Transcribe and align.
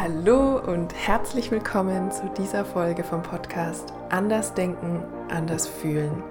Hallo 0.00 0.60
und 0.60 0.94
herzlich 0.94 1.50
willkommen 1.50 2.12
zu 2.12 2.30
dieser 2.38 2.64
Folge 2.64 3.02
vom 3.02 3.20
Podcast 3.20 3.92
Anders 4.10 4.54
Denken, 4.54 5.02
Anders 5.28 5.66
Fühlen. 5.66 6.22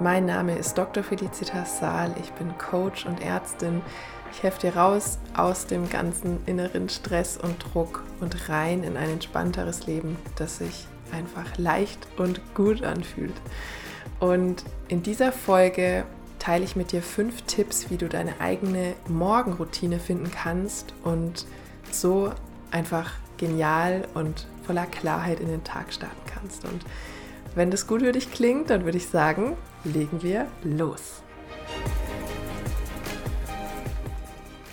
Mein 0.00 0.24
Name 0.24 0.56
ist 0.56 0.78
Dr. 0.78 1.02
Felicitas 1.04 1.78
Saal, 1.78 2.14
ich 2.18 2.32
bin 2.32 2.56
Coach 2.56 3.04
und 3.04 3.20
Ärztin. 3.20 3.82
Ich 4.32 4.42
helfe 4.42 4.60
dir 4.60 4.76
raus 4.76 5.18
aus 5.36 5.66
dem 5.66 5.90
ganzen 5.90 6.38
inneren 6.46 6.88
Stress 6.88 7.36
und 7.36 7.62
Druck 7.62 8.02
und 8.22 8.48
rein 8.48 8.82
in 8.82 8.96
ein 8.96 9.10
entspannteres 9.10 9.86
Leben, 9.86 10.16
das 10.36 10.56
sich 10.56 10.86
einfach 11.12 11.58
leicht 11.58 11.98
und 12.16 12.40
gut 12.54 12.82
anfühlt. 12.82 13.36
Und 14.20 14.64
in 14.88 15.02
dieser 15.02 15.32
Folge 15.32 16.04
teile 16.38 16.64
ich 16.64 16.76
mit 16.76 16.92
dir 16.92 17.02
fünf 17.02 17.42
Tipps, 17.42 17.90
wie 17.90 17.98
du 17.98 18.08
deine 18.08 18.40
eigene 18.40 18.94
Morgenroutine 19.06 19.98
finden 19.98 20.30
kannst 20.30 20.94
und 21.04 21.44
so 21.90 22.30
einfach 22.72 23.12
genial 23.36 24.06
und 24.14 24.46
voller 24.66 24.86
Klarheit 24.86 25.40
in 25.40 25.48
den 25.48 25.64
Tag 25.64 25.92
starten 25.92 26.20
kannst. 26.26 26.64
Und 26.64 26.82
wenn 27.54 27.70
das 27.70 27.86
gut 27.86 28.02
für 28.02 28.12
dich 28.12 28.32
klingt, 28.32 28.70
dann 28.70 28.84
würde 28.84 28.98
ich 28.98 29.08
sagen, 29.08 29.56
legen 29.84 30.22
wir 30.22 30.46
los. 30.62 31.22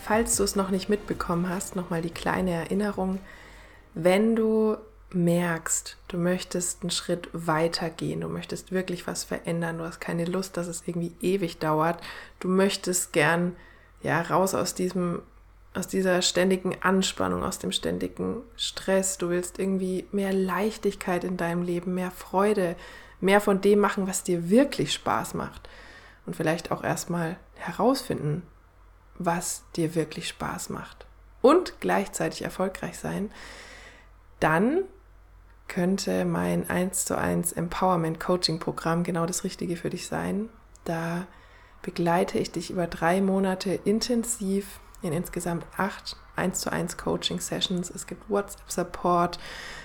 Falls 0.03 0.37
du 0.37 0.43
es 0.43 0.55
noch 0.55 0.71
nicht 0.71 0.89
mitbekommen 0.89 1.49
hast, 1.49 1.75
nochmal 1.75 2.01
die 2.01 2.09
kleine 2.09 2.51
Erinnerung. 2.51 3.19
Wenn 3.93 4.35
du 4.35 4.77
merkst, 5.11 5.97
du 6.07 6.17
möchtest 6.17 6.81
einen 6.81 6.91
Schritt 6.91 7.29
weiter 7.33 7.89
gehen, 7.89 8.21
du 8.21 8.27
möchtest 8.27 8.71
wirklich 8.71 9.07
was 9.07 9.23
verändern, 9.23 9.79
du 9.79 9.83
hast 9.83 9.99
keine 9.99 10.25
Lust, 10.25 10.57
dass 10.57 10.67
es 10.67 10.83
irgendwie 10.85 11.13
ewig 11.21 11.57
dauert, 11.57 12.01
du 12.39 12.47
möchtest 12.47 13.13
gern 13.13 13.55
ja 14.01 14.21
raus 14.21 14.53
aus 14.53 14.75
diesem 14.75 15.21
aus 15.73 15.87
dieser 15.87 16.21
ständigen 16.21 16.75
Anspannung, 16.81 17.43
aus 17.43 17.59
dem 17.59 17.71
ständigen 17.71 18.41
Stress. 18.55 19.17
Du 19.17 19.29
willst 19.29 19.59
irgendwie 19.59 20.07
mehr 20.11 20.33
Leichtigkeit 20.33 21.23
in 21.23 21.37
deinem 21.37 21.61
Leben, 21.61 21.93
mehr 21.93 22.11
Freude, 22.11 22.75
mehr 23.21 23.41
von 23.41 23.61
dem 23.61 23.79
machen, 23.79 24.07
was 24.07 24.23
dir 24.23 24.49
wirklich 24.49 24.93
Spaß 24.93 25.35
macht. 25.35 25.69
Und 26.25 26.35
vielleicht 26.35 26.71
auch 26.71 26.83
erstmal 26.83 27.37
herausfinden, 27.55 28.43
was 29.17 29.63
dir 29.75 29.95
wirklich 29.95 30.27
Spaß 30.27 30.69
macht. 30.69 31.05
Und 31.41 31.79
gleichzeitig 31.79 32.43
erfolgreich 32.43 32.97
sein. 32.97 33.31
Dann 34.39 34.83
könnte 35.67 36.25
mein 36.25 36.69
1 36.69 37.05
zu 37.05 37.17
1 37.17 37.53
Empowerment 37.53 38.19
Coaching 38.19 38.59
Programm 38.59 39.03
genau 39.03 39.25
das 39.25 39.43
Richtige 39.43 39.77
für 39.77 39.89
dich 39.89 40.07
sein. 40.07 40.49
Da 40.83 41.27
begleite 41.81 42.39
ich 42.39 42.51
dich 42.51 42.71
über 42.71 42.87
drei 42.87 43.21
Monate 43.21 43.79
intensiv 43.85 44.79
in 45.01 45.13
insgesamt 45.13 45.65
acht 45.77 46.17
1 46.35 46.59
zu 46.59 46.71
1 46.71 46.97
Coaching 46.97 47.39
Sessions. 47.39 47.89
Es 47.89 48.07
gibt 48.07 48.29
WhatsApp-Support, 48.29 49.39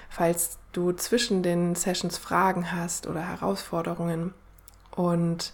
falls 0.09 0.59
du 0.73 0.93
zwischen 0.93 1.43
den 1.43 1.75
Sessions 1.75 2.19
Fragen 2.19 2.73
hast 2.73 3.07
oder 3.07 3.21
Herausforderungen. 3.21 4.35
Und 4.91 5.53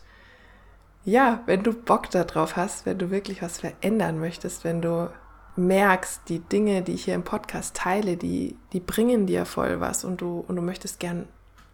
ja, 1.05 1.43
wenn 1.47 1.63
du 1.63 1.73
Bock 1.73 2.11
darauf 2.11 2.57
hast, 2.57 2.87
wenn 2.87 2.99
du 2.99 3.11
wirklich 3.11 3.43
was 3.43 3.61
verändern 3.61 4.19
möchtest, 4.19 4.65
wenn 4.65 4.83
du 4.83 5.11
merkst, 5.57 6.23
die 6.29 6.41
Dinge, 6.41 6.83
die 6.83 6.93
ich 6.93 7.05
hier 7.05 7.15
im 7.15 7.25
Podcast 7.25 7.75
teile, 7.77 8.17
die, 8.17 8.57
die 8.73 8.81
bringen 8.81 9.27
dir 9.27 9.45
voll 9.45 9.81
was 9.81 10.05
und 10.05 10.21
du, 10.21 10.45
und 10.47 10.57
du 10.57 10.63
möchtest 10.63 11.01
gern 11.01 11.27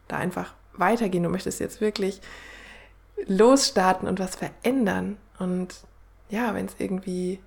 da 0.08 0.16
einfach 0.16 0.54
weitergehen, 0.74 1.24
du 1.24 1.28
möchtest 1.28 1.60
jetzt 1.60 1.80
wirklich 1.80 2.20
losstarten 3.26 4.08
und 4.08 4.20
was 4.20 4.36
verändern. 4.36 5.16
Und 5.38 5.74
ja, 6.28 6.54
wenn 6.54 6.66
es 6.66 6.76
irgendwie 6.78 7.40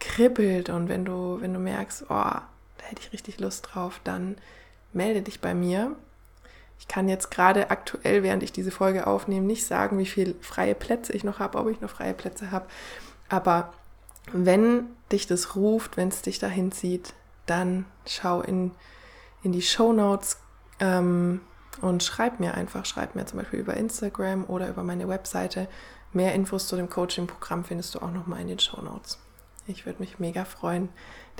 kribbelt 0.00 0.68
und 0.68 0.88
wenn 0.88 1.04
du, 1.04 1.40
wenn 1.40 1.54
du 1.54 1.60
merkst, 1.60 2.04
oh, 2.04 2.14
da 2.14 2.42
hätte 2.82 3.02
ich 3.02 3.12
richtig 3.12 3.40
Lust 3.40 3.68
drauf, 3.70 4.00
dann 4.04 4.36
melde 4.92 5.22
dich 5.22 5.40
bei 5.40 5.54
mir. 5.54 5.96
Ich 6.78 6.88
kann 6.88 7.08
jetzt 7.08 7.30
gerade 7.30 7.70
aktuell, 7.70 8.22
während 8.22 8.42
ich 8.42 8.52
diese 8.52 8.70
Folge 8.70 9.06
aufnehme, 9.06 9.46
nicht 9.46 9.66
sagen, 9.66 9.98
wie 9.98 10.06
viele 10.06 10.34
freie 10.40 10.74
Plätze 10.74 11.12
ich 11.12 11.24
noch 11.24 11.38
habe, 11.38 11.58
ob 11.58 11.68
ich 11.68 11.80
noch 11.80 11.90
freie 11.90 12.14
Plätze 12.14 12.50
habe. 12.50 12.66
Aber 13.28 13.72
wenn 14.32 14.86
dich 15.10 15.26
das 15.26 15.56
ruft, 15.56 15.96
wenn 15.96 16.08
es 16.08 16.22
dich 16.22 16.38
dahin 16.38 16.72
zieht, 16.72 17.14
dann 17.46 17.86
schau 18.06 18.42
in, 18.42 18.72
in 19.42 19.52
die 19.52 19.62
Show 19.62 19.92
Notes 19.92 20.38
ähm, 20.80 21.40
und 21.80 22.02
schreib 22.02 22.40
mir 22.40 22.54
einfach, 22.54 22.84
schreib 22.84 23.14
mir 23.14 23.24
zum 23.26 23.38
Beispiel 23.38 23.60
über 23.60 23.74
Instagram 23.74 24.44
oder 24.44 24.68
über 24.68 24.82
meine 24.82 25.08
Webseite. 25.08 25.68
Mehr 26.12 26.34
Infos 26.34 26.66
zu 26.66 26.76
dem 26.76 26.90
Coaching-Programm 26.90 27.64
findest 27.64 27.94
du 27.94 28.00
auch 28.00 28.10
nochmal 28.10 28.40
in 28.40 28.48
den 28.48 28.58
Show 28.58 28.80
Notes. 28.80 29.18
Ich 29.66 29.86
würde 29.86 30.00
mich 30.00 30.18
mega 30.18 30.44
freuen, 30.44 30.88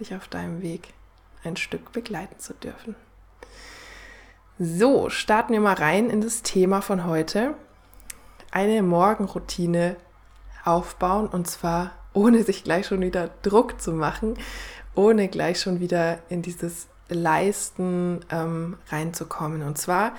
dich 0.00 0.14
auf 0.14 0.28
deinem 0.28 0.62
Weg 0.62 0.94
ein 1.44 1.56
Stück 1.56 1.92
begleiten 1.92 2.38
zu 2.38 2.54
dürfen. 2.54 2.97
So, 4.59 5.10
starten 5.10 5.53
wir 5.53 5.60
mal 5.60 5.75
rein 5.75 6.10
in 6.10 6.20
das 6.20 6.42
Thema 6.42 6.81
von 6.81 7.04
heute. 7.04 7.54
Eine 8.50 8.82
Morgenroutine 8.82 9.97
aufbauen 10.64 11.28
und 11.28 11.47
zwar 11.47 11.92
ohne 12.14 12.42
sich 12.42 12.64
gleich 12.64 12.87
schon 12.87 13.03
wieder 13.03 13.31
Druck 13.42 13.81
zu 13.81 13.92
machen, 13.92 14.38
ohne 14.94 15.28
gleich 15.28 15.60
schon 15.60 15.81
wieder 15.81 16.20
in 16.31 16.43
dieses 16.43 16.88
Leisten 17.08 18.20
ähm, 18.31 18.78
reinzukommen. 18.88 19.62
Und 19.62 19.78
zwar 19.78 20.14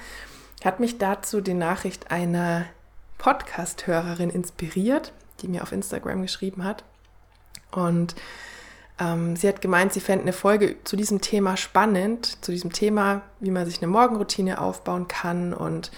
hat 0.63 0.79
mich 0.79 0.99
dazu 0.99 1.41
die 1.41 1.55
Nachricht 1.55 2.11
einer 2.11 2.65
Podcast-Hörerin 3.17 4.29
inspiriert, 4.29 5.11
die 5.41 5.47
mir 5.47 5.63
auf 5.63 5.71
Instagram 5.71 6.21
geschrieben 6.21 6.63
hat. 6.63 6.83
Und 7.71 8.15
ähm, 8.99 9.35
sie 9.35 9.47
hat 9.47 9.61
gemeint, 9.61 9.93
sie 9.93 9.99
fände 9.99 10.23
eine 10.23 10.33
Folge 10.33 10.77
zu 10.83 10.95
diesem 10.95 11.21
Thema 11.21 11.57
spannend, 11.57 12.43
zu 12.43 12.51
diesem 12.51 12.73
Thema, 12.73 13.21
wie 13.39 13.51
man 13.51 13.65
sich 13.65 13.77
eine 13.77 13.87
Morgenroutine 13.87 14.59
aufbauen 14.59 15.07
kann 15.07 15.53
und 15.53 15.91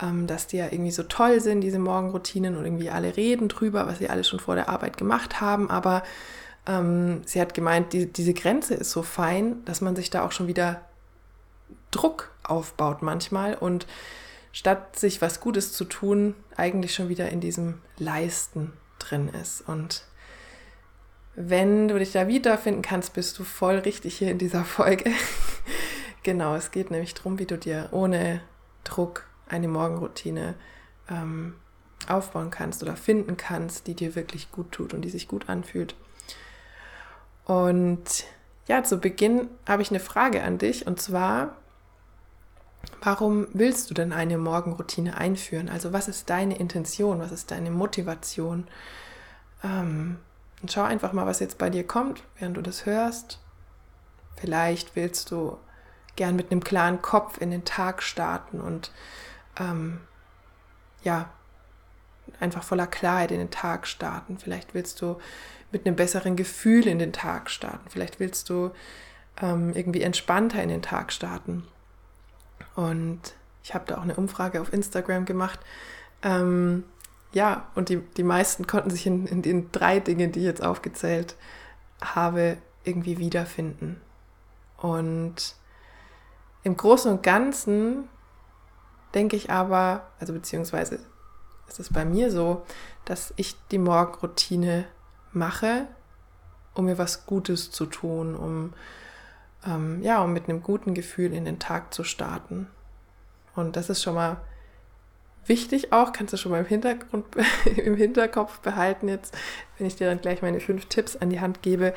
ähm, 0.00 0.26
dass 0.26 0.46
die 0.46 0.58
ja 0.58 0.66
irgendwie 0.70 0.90
so 0.90 1.02
toll 1.02 1.40
sind, 1.40 1.60
diese 1.60 1.78
Morgenroutinen 1.78 2.56
und 2.56 2.64
irgendwie 2.64 2.90
alle 2.90 3.16
reden 3.16 3.48
drüber, 3.48 3.86
was 3.86 3.98
sie 3.98 4.08
alle 4.08 4.24
schon 4.24 4.40
vor 4.40 4.54
der 4.54 4.68
Arbeit 4.68 4.96
gemacht 4.96 5.40
haben. 5.40 5.70
Aber 5.70 6.02
ähm, 6.66 7.22
sie 7.26 7.40
hat 7.40 7.54
gemeint, 7.54 7.92
die, 7.92 8.10
diese 8.10 8.34
Grenze 8.34 8.74
ist 8.74 8.90
so 8.90 9.02
fein, 9.02 9.64
dass 9.64 9.80
man 9.80 9.96
sich 9.96 10.10
da 10.10 10.24
auch 10.24 10.32
schon 10.32 10.48
wieder 10.48 10.82
Druck 11.90 12.30
aufbaut 12.42 13.02
manchmal 13.02 13.54
und 13.54 13.86
statt 14.52 14.98
sich 14.98 15.20
was 15.20 15.40
Gutes 15.40 15.72
zu 15.72 15.84
tun, 15.84 16.34
eigentlich 16.56 16.94
schon 16.94 17.08
wieder 17.08 17.28
in 17.28 17.40
diesem 17.40 17.80
Leisten 17.98 18.72
drin 18.98 19.28
ist. 19.28 19.62
Und 19.66 20.04
wenn 21.36 21.88
du 21.88 21.98
dich 21.98 22.12
da 22.12 22.28
wiederfinden 22.28 22.80
kannst, 22.80 23.12
bist 23.12 23.38
du 23.38 23.44
voll 23.44 23.76
richtig 23.76 24.16
hier 24.16 24.30
in 24.30 24.38
dieser 24.38 24.64
Folge. 24.64 25.12
genau, 26.22 26.56
es 26.56 26.70
geht 26.70 26.90
nämlich 26.90 27.12
darum, 27.12 27.38
wie 27.38 27.44
du 27.44 27.58
dir 27.58 27.90
ohne 27.92 28.40
Druck 28.84 29.26
eine 29.46 29.68
Morgenroutine 29.68 30.54
ähm, 31.10 31.54
aufbauen 32.08 32.50
kannst 32.50 32.82
oder 32.82 32.96
finden 32.96 33.36
kannst, 33.36 33.86
die 33.86 33.94
dir 33.94 34.14
wirklich 34.14 34.50
gut 34.50 34.72
tut 34.72 34.94
und 34.94 35.02
die 35.02 35.10
sich 35.10 35.28
gut 35.28 35.50
anfühlt. 35.50 35.94
Und 37.44 38.24
ja, 38.66 38.82
zu 38.82 38.98
Beginn 38.98 39.48
habe 39.68 39.82
ich 39.82 39.90
eine 39.90 40.00
Frage 40.00 40.42
an 40.42 40.56
dich 40.56 40.86
und 40.86 41.00
zwar, 41.00 41.56
warum 43.02 43.46
willst 43.52 43.90
du 43.90 43.94
denn 43.94 44.12
eine 44.12 44.38
Morgenroutine 44.38 45.18
einführen? 45.18 45.68
Also 45.68 45.92
was 45.92 46.08
ist 46.08 46.30
deine 46.30 46.58
Intention, 46.58 47.18
was 47.18 47.30
ist 47.30 47.50
deine 47.50 47.70
Motivation? 47.70 48.66
Ähm, 49.62 50.16
und 50.62 50.72
schau 50.72 50.82
einfach 50.82 51.12
mal, 51.12 51.26
was 51.26 51.40
jetzt 51.40 51.58
bei 51.58 51.70
dir 51.70 51.86
kommt, 51.86 52.22
während 52.38 52.56
du 52.56 52.62
das 52.62 52.86
hörst. 52.86 53.40
Vielleicht 54.36 54.96
willst 54.96 55.30
du 55.30 55.58
gern 56.16 56.36
mit 56.36 56.50
einem 56.50 56.64
klaren 56.64 57.02
Kopf 57.02 57.40
in 57.40 57.50
den 57.50 57.64
Tag 57.64 58.02
starten 58.02 58.60
und 58.60 58.90
ähm, 59.58 60.00
ja, 61.02 61.30
einfach 62.40 62.62
voller 62.62 62.86
Klarheit 62.86 63.30
in 63.30 63.38
den 63.38 63.50
Tag 63.50 63.86
starten. 63.86 64.38
Vielleicht 64.38 64.74
willst 64.74 65.00
du 65.00 65.18
mit 65.70 65.86
einem 65.86 65.96
besseren 65.96 66.36
Gefühl 66.36 66.86
in 66.86 66.98
den 66.98 67.12
Tag 67.12 67.50
starten. 67.50 67.88
Vielleicht 67.88 68.20
willst 68.20 68.48
du 68.50 68.70
ähm, 69.40 69.72
irgendwie 69.74 70.02
entspannter 70.02 70.62
in 70.62 70.68
den 70.68 70.82
Tag 70.82 71.12
starten. 71.12 71.66
Und 72.74 73.34
ich 73.62 73.74
habe 73.74 73.84
da 73.86 73.98
auch 73.98 74.02
eine 74.02 74.14
Umfrage 74.14 74.60
auf 74.60 74.72
Instagram 74.72 75.24
gemacht. 75.24 75.60
Ähm, 76.22 76.84
ja, 77.36 77.68
und 77.74 77.90
die, 77.90 77.98
die 77.98 78.22
meisten 78.22 78.66
konnten 78.66 78.88
sich 78.88 79.06
in, 79.06 79.26
in 79.26 79.42
den 79.42 79.70
drei 79.70 80.00
Dingen, 80.00 80.32
die 80.32 80.40
ich 80.40 80.46
jetzt 80.46 80.64
aufgezählt 80.64 81.36
habe, 82.00 82.56
irgendwie 82.82 83.18
wiederfinden. 83.18 84.00
Und 84.78 85.54
im 86.62 86.78
Großen 86.78 87.12
und 87.12 87.22
Ganzen 87.22 88.08
denke 89.12 89.36
ich 89.36 89.50
aber, 89.50 90.06
also 90.18 90.32
beziehungsweise 90.32 90.98
ist 91.68 91.78
es 91.78 91.92
bei 91.92 92.06
mir 92.06 92.30
so, 92.30 92.64
dass 93.04 93.34
ich 93.36 93.54
die 93.70 93.78
Morgenroutine 93.78 94.86
mache, 95.32 95.88
um 96.72 96.86
mir 96.86 96.96
was 96.96 97.26
Gutes 97.26 97.70
zu 97.70 97.84
tun, 97.84 98.34
um 98.34 98.72
ähm, 99.66 100.00
ja, 100.00 100.22
um 100.22 100.32
mit 100.32 100.48
einem 100.48 100.62
guten 100.62 100.94
Gefühl 100.94 101.34
in 101.34 101.44
den 101.44 101.58
Tag 101.58 101.92
zu 101.92 102.02
starten. 102.02 102.66
Und 103.54 103.76
das 103.76 103.90
ist 103.90 104.02
schon 104.02 104.14
mal 104.14 104.38
Wichtig 105.46 105.92
auch, 105.92 106.12
kannst 106.12 106.32
du 106.32 106.36
schon 106.36 106.52
mal 106.52 106.60
im 106.60 106.66
Hintergrund, 106.66 107.24
im 107.76 107.96
Hinterkopf 107.96 108.58
behalten 108.60 109.08
jetzt, 109.08 109.36
wenn 109.78 109.86
ich 109.86 109.96
dir 109.96 110.08
dann 110.08 110.20
gleich 110.20 110.42
meine 110.42 110.60
fünf 110.60 110.86
Tipps 110.86 111.16
an 111.16 111.30
die 111.30 111.40
Hand 111.40 111.62
gebe, 111.62 111.94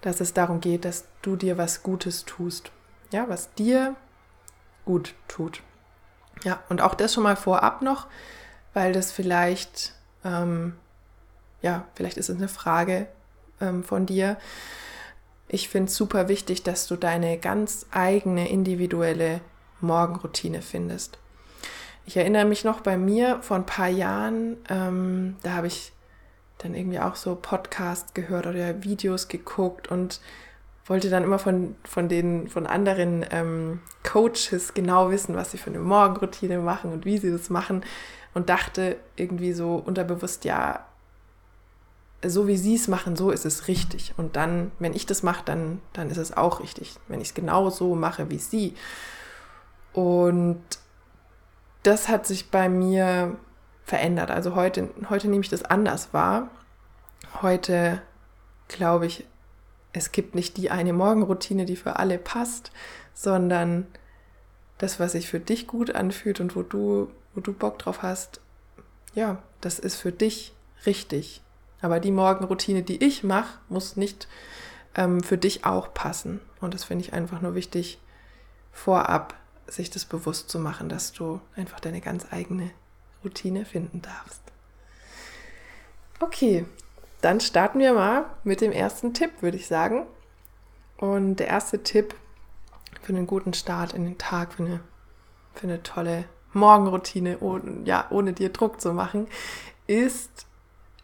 dass 0.00 0.20
es 0.20 0.34
darum 0.34 0.60
geht, 0.60 0.84
dass 0.84 1.06
du 1.22 1.36
dir 1.36 1.56
was 1.58 1.82
Gutes 1.82 2.24
tust. 2.24 2.70
Ja, 3.12 3.28
was 3.28 3.54
dir 3.54 3.94
gut 4.84 5.14
tut. 5.28 5.62
Ja, 6.42 6.62
und 6.68 6.82
auch 6.82 6.94
das 6.94 7.14
schon 7.14 7.22
mal 7.22 7.36
vorab 7.36 7.80
noch, 7.80 8.06
weil 8.74 8.92
das 8.92 9.12
vielleicht, 9.12 9.94
ähm, 10.24 10.74
ja, 11.62 11.86
vielleicht 11.94 12.18
ist 12.18 12.28
es 12.28 12.36
eine 12.36 12.48
Frage 12.48 13.06
ähm, 13.60 13.84
von 13.84 14.06
dir. 14.06 14.36
Ich 15.48 15.68
finde 15.68 15.88
es 15.88 15.96
super 15.96 16.28
wichtig, 16.28 16.64
dass 16.64 16.86
du 16.86 16.96
deine 16.96 17.38
ganz 17.38 17.86
eigene 17.92 18.48
individuelle 18.48 19.40
Morgenroutine 19.80 20.60
findest. 20.60 21.18
Ich 22.06 22.16
erinnere 22.16 22.44
mich 22.44 22.64
noch 22.64 22.80
bei 22.80 22.96
mir 22.96 23.38
vor 23.42 23.56
ein 23.56 23.66
paar 23.66 23.88
Jahren, 23.88 24.58
ähm, 24.68 25.36
da 25.42 25.52
habe 25.52 25.66
ich 25.66 25.92
dann 26.58 26.74
irgendwie 26.74 27.00
auch 27.00 27.16
so 27.16 27.34
Podcasts 27.34 28.14
gehört 28.14 28.46
oder 28.46 28.82
Videos 28.82 29.28
geguckt 29.28 29.88
und 29.88 30.20
wollte 30.86 31.08
dann 31.08 31.24
immer 31.24 31.38
von, 31.38 31.76
von 31.84 32.08
den 32.08 32.48
von 32.48 32.66
anderen 32.66 33.24
ähm, 33.30 33.80
Coaches 34.02 34.74
genau 34.74 35.10
wissen, 35.10 35.34
was 35.34 35.50
sie 35.50 35.58
für 35.58 35.70
eine 35.70 35.78
Morgenroutine 35.78 36.58
machen 36.58 36.92
und 36.92 37.06
wie 37.06 37.18
sie 37.18 37.30
das 37.30 37.48
machen 37.48 37.82
und 38.34 38.50
dachte 38.50 38.96
irgendwie 39.16 39.52
so 39.52 39.76
unterbewusst, 39.76 40.44
ja, 40.44 40.84
so 42.26 42.46
wie 42.46 42.56
sie 42.56 42.74
es 42.74 42.88
machen, 42.88 43.16
so 43.16 43.30
ist 43.30 43.44
es 43.44 43.68
richtig. 43.68 44.14
Und 44.16 44.36
dann, 44.36 44.72
wenn 44.78 44.94
ich 44.94 45.06
das 45.06 45.22
mache, 45.22 45.44
dann, 45.44 45.80
dann 45.92 46.10
ist 46.10 46.16
es 46.16 46.36
auch 46.36 46.60
richtig, 46.60 46.96
wenn 47.08 47.20
ich 47.20 47.28
es 47.28 47.34
genau 47.34 47.70
so 47.70 47.94
mache 47.94 48.30
wie 48.30 48.38
sie. 48.38 48.74
Und 49.92 50.62
das 51.84 52.08
hat 52.08 52.26
sich 52.26 52.50
bei 52.50 52.68
mir 52.68 53.36
verändert. 53.84 54.30
Also 54.30 54.56
heute, 54.56 54.90
heute 55.08 55.28
nehme 55.28 55.42
ich 55.42 55.50
das 55.50 55.62
anders 55.62 56.12
wahr. 56.12 56.50
Heute 57.42 58.02
glaube 58.68 59.06
ich, 59.06 59.26
es 59.92 60.10
gibt 60.10 60.34
nicht 60.34 60.56
die 60.56 60.70
eine 60.70 60.92
Morgenroutine, 60.92 61.66
die 61.66 61.76
für 61.76 61.96
alle 61.96 62.18
passt, 62.18 62.72
sondern 63.12 63.86
das, 64.78 64.98
was 64.98 65.12
sich 65.12 65.28
für 65.28 65.38
dich 65.38 65.66
gut 65.66 65.94
anfühlt 65.94 66.40
und 66.40 66.56
wo 66.56 66.62
du, 66.62 67.10
wo 67.34 67.40
du 67.40 67.52
Bock 67.52 67.78
drauf 67.78 68.02
hast, 68.02 68.40
ja, 69.14 69.42
das 69.60 69.78
ist 69.78 69.96
für 69.96 70.10
dich 70.10 70.54
richtig. 70.86 71.42
Aber 71.80 72.00
die 72.00 72.10
Morgenroutine, 72.10 72.82
die 72.82 73.04
ich 73.04 73.22
mache, 73.22 73.58
muss 73.68 73.96
nicht 73.96 74.26
ähm, 74.96 75.22
für 75.22 75.38
dich 75.38 75.64
auch 75.64 75.92
passen. 75.92 76.40
Und 76.60 76.74
das 76.74 76.84
finde 76.84 77.04
ich 77.04 77.12
einfach 77.12 77.40
nur 77.40 77.54
wichtig, 77.54 77.98
vorab 78.72 79.34
sich 79.66 79.90
das 79.90 80.04
bewusst 80.04 80.50
zu 80.50 80.58
machen, 80.58 80.88
dass 80.88 81.12
du 81.12 81.40
einfach 81.56 81.80
deine 81.80 82.00
ganz 82.00 82.26
eigene 82.30 82.70
Routine 83.24 83.64
finden 83.64 84.02
darfst. 84.02 84.42
Okay, 86.20 86.66
dann 87.20 87.40
starten 87.40 87.78
wir 87.78 87.94
mal 87.94 88.26
mit 88.44 88.60
dem 88.60 88.72
ersten 88.72 89.14
Tipp, 89.14 89.30
würde 89.40 89.56
ich 89.56 89.66
sagen. 89.66 90.06
Und 90.96 91.36
der 91.36 91.48
erste 91.48 91.82
Tipp 91.82 92.14
für 93.02 93.12
einen 93.12 93.26
guten 93.26 93.54
Start 93.54 93.92
in 93.92 94.04
den 94.04 94.18
Tag, 94.18 94.54
für 94.54 94.64
eine, 94.64 94.80
für 95.54 95.64
eine 95.64 95.82
tolle 95.82 96.24
Morgenroutine, 96.52 97.40
ohne, 97.40 97.82
ja, 97.84 98.06
ohne 98.10 98.32
dir 98.32 98.50
Druck 98.50 98.80
zu 98.80 98.92
machen, 98.92 99.26
ist, 99.86 100.46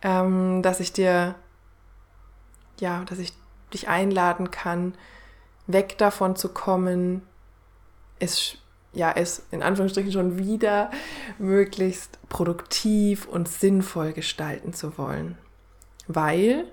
ähm, 0.03 0.63
dass 0.63 0.81
ich 0.81 0.93
dir, 0.93 1.35
ja, 2.79 3.05
dass 3.05 3.19
ich 3.19 3.33
dich 3.73 3.89
einladen 3.89 4.51
kann, 4.51 4.95
weg 5.67 5.99
davon 5.99 6.37
zu 6.37 6.49
kommen, 6.51 7.23
es, 8.21 8.57
ja, 8.93 9.13
es 9.13 9.43
in 9.51 9.63
Anführungsstrichen 9.63 10.13
schon 10.13 10.39
wieder 10.39 10.91
möglichst 11.39 12.19
produktiv 12.29 13.27
und 13.27 13.49
sinnvoll 13.49 14.13
gestalten 14.13 14.73
zu 14.73 14.97
wollen 14.97 15.37
weil, 16.15 16.65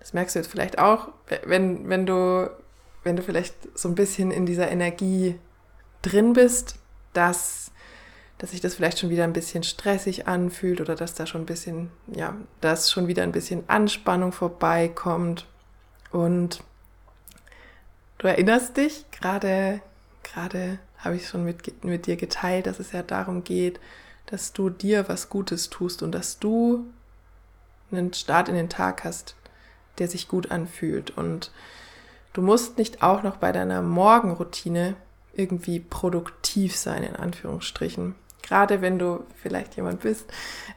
das 0.00 0.12
merkst 0.12 0.34
du 0.34 0.40
jetzt 0.40 0.50
vielleicht 0.50 0.78
auch, 0.78 1.08
wenn, 1.44 1.88
wenn, 1.88 2.06
du, 2.06 2.50
wenn 3.04 3.16
du 3.16 3.22
vielleicht 3.22 3.54
so 3.78 3.88
ein 3.88 3.94
bisschen 3.94 4.30
in 4.30 4.46
dieser 4.46 4.70
Energie 4.70 5.38
drin 6.02 6.32
bist, 6.32 6.76
dass, 7.12 7.70
dass 8.38 8.50
sich 8.50 8.60
das 8.60 8.74
vielleicht 8.74 8.98
schon 8.98 9.10
wieder 9.10 9.24
ein 9.24 9.32
bisschen 9.32 9.62
stressig 9.62 10.26
anfühlt 10.26 10.80
oder 10.80 10.94
dass 10.94 11.14
da 11.14 11.26
schon 11.26 11.42
ein 11.42 11.46
bisschen, 11.46 11.90
ja, 12.08 12.34
dass 12.60 12.90
schon 12.90 13.06
wieder 13.06 13.22
ein 13.22 13.32
bisschen 13.32 13.68
Anspannung 13.68 14.32
vorbeikommt. 14.32 15.46
Und 16.10 16.62
du 18.18 18.26
erinnerst 18.26 18.76
dich, 18.76 19.04
gerade, 19.12 19.80
gerade 20.22 20.78
habe 20.98 21.16
ich 21.16 21.28
schon 21.28 21.44
mit, 21.44 21.84
mit 21.84 22.06
dir 22.06 22.16
geteilt, 22.16 22.66
dass 22.66 22.78
es 22.78 22.92
ja 22.92 23.02
darum 23.02 23.44
geht, 23.44 23.80
dass 24.26 24.52
du 24.52 24.70
dir 24.70 25.08
was 25.08 25.28
Gutes 25.28 25.70
tust 25.70 26.02
und 26.02 26.12
dass 26.12 26.38
du 26.38 26.86
einen 27.90 28.12
Start 28.14 28.48
in 28.48 28.54
den 28.54 28.70
Tag 28.70 29.04
hast, 29.04 29.34
der 29.98 30.08
sich 30.08 30.28
gut 30.28 30.50
anfühlt. 30.50 31.10
Und 31.10 31.50
du 32.32 32.42
musst 32.42 32.78
nicht 32.78 33.02
auch 33.02 33.22
noch 33.22 33.36
bei 33.36 33.52
deiner 33.52 33.82
Morgenroutine 33.82 34.96
irgendwie 35.34 35.80
produktiv 35.80 36.76
sein, 36.76 37.02
in 37.02 37.16
Anführungsstrichen. 37.16 38.14
Gerade 38.42 38.80
wenn 38.80 38.98
du 38.98 39.24
vielleicht 39.36 39.76
jemand 39.76 40.00
bist, 40.00 40.26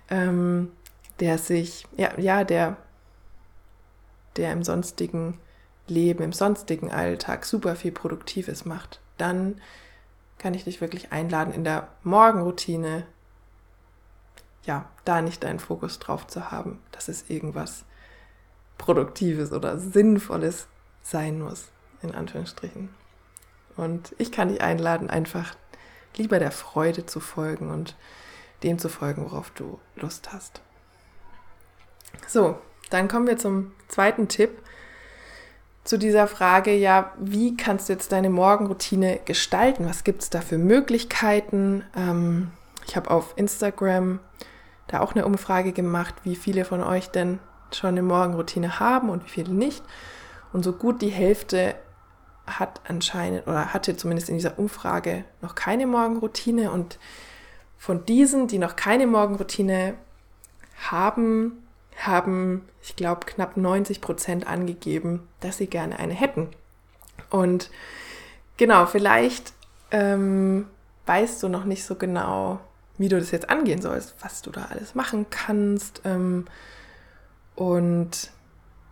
ähm, 0.09 0.71
der 1.19 1.37
sich, 1.37 1.85
ja, 1.97 2.17
ja, 2.19 2.43
der, 2.43 2.77
der 4.35 4.51
im 4.53 4.63
sonstigen 4.63 5.39
Leben, 5.87 6.23
im 6.23 6.33
sonstigen 6.33 6.91
Alltag 6.91 7.45
super 7.45 7.75
viel 7.75 7.91
Produktives 7.91 8.65
macht, 8.65 8.99
dann 9.17 9.61
kann 10.37 10.53
ich 10.53 10.65
dich 10.65 10.81
wirklich 10.81 11.11
einladen, 11.11 11.53
in 11.53 11.63
der 11.63 11.87
Morgenroutine 12.03 13.05
ja, 14.63 14.89
da 15.05 15.21
nicht 15.21 15.43
deinen 15.43 15.59
Fokus 15.59 15.99
drauf 15.99 16.27
zu 16.27 16.51
haben, 16.51 16.79
dass 16.91 17.07
es 17.07 17.29
irgendwas 17.29 17.85
Produktives 18.77 19.51
oder 19.51 19.77
Sinnvolles 19.77 20.67
sein 21.03 21.39
muss, 21.39 21.69
in 22.01 22.13
Anführungsstrichen. 22.13 22.89
Und 23.77 24.15
ich 24.17 24.31
kann 24.31 24.49
dich 24.49 24.61
einladen, 24.61 25.09
einfach 25.09 25.55
lieber 26.15 26.39
der 26.39 26.51
Freude 26.51 27.05
zu 27.05 27.19
folgen 27.19 27.69
und 27.69 27.95
dem 28.63 28.79
zu 28.79 28.89
folgen, 28.89 29.23
worauf 29.25 29.51
du 29.51 29.79
Lust 29.95 30.31
hast. 30.33 30.61
So, 32.27 32.59
dann 32.89 33.07
kommen 33.07 33.27
wir 33.27 33.37
zum 33.37 33.73
zweiten 33.87 34.27
Tipp. 34.27 34.61
Zu 35.85 35.99
dieser 35.99 36.25
Frage, 36.25 36.75
ja, 36.75 37.13
wie 37.19 37.55
kannst 37.55 37.87
du 37.87 37.93
jetzt 37.93 38.11
deine 38.11 38.31
Morgenroutine 38.31 39.19
gestalten? 39.23 39.87
Was 39.87 40.03
gibt 40.03 40.23
es 40.23 40.31
da 40.31 40.41
für 40.41 40.57
Möglichkeiten? 40.57 41.83
Ähm, 41.95 42.51
ich 42.87 42.95
habe 42.95 43.11
auf 43.11 43.33
Instagram 43.35 44.19
da 44.87 45.01
auch 45.01 45.13
eine 45.13 45.27
Umfrage 45.27 45.73
gemacht, 45.73 46.15
wie 46.23 46.35
viele 46.35 46.65
von 46.65 46.81
euch 46.81 47.09
denn 47.11 47.37
schon 47.71 47.89
eine 47.89 48.01
Morgenroutine 48.01 48.79
haben 48.79 49.11
und 49.11 49.25
wie 49.25 49.29
viele 49.29 49.53
nicht. 49.53 49.83
Und 50.51 50.63
so 50.63 50.73
gut 50.73 51.03
die 51.03 51.09
Hälfte 51.09 51.75
hat 52.47 52.81
anscheinend 52.87 53.45
oder 53.45 53.71
hatte 53.71 53.95
zumindest 53.95 54.29
in 54.29 54.37
dieser 54.37 54.57
Umfrage 54.57 55.23
noch 55.43 55.53
keine 55.53 55.85
Morgenroutine. 55.85 56.71
Und 56.71 56.97
von 57.77 58.05
diesen, 58.05 58.47
die 58.47 58.57
noch 58.57 58.75
keine 58.75 59.05
Morgenroutine 59.05 59.93
haben, 60.89 61.64
haben, 61.97 62.67
ich 62.81 62.95
glaube, 62.95 63.25
knapp 63.25 63.57
90 63.57 64.01
Prozent 64.01 64.47
angegeben, 64.47 65.27
dass 65.39 65.57
sie 65.57 65.67
gerne 65.67 65.99
eine 65.99 66.13
hätten. 66.13 66.49
Und 67.29 67.69
genau, 68.57 68.85
vielleicht 68.85 69.53
ähm, 69.91 70.67
weißt 71.05 71.41
du 71.43 71.49
noch 71.49 71.65
nicht 71.65 71.85
so 71.85 71.95
genau, 71.95 72.59
wie 72.97 73.09
du 73.09 73.19
das 73.19 73.31
jetzt 73.31 73.49
angehen 73.49 73.81
sollst, 73.81 74.15
was 74.21 74.41
du 74.41 74.51
da 74.51 74.65
alles 74.65 74.95
machen 74.95 75.27
kannst. 75.29 76.01
Ähm, 76.05 76.45
und 77.55 78.31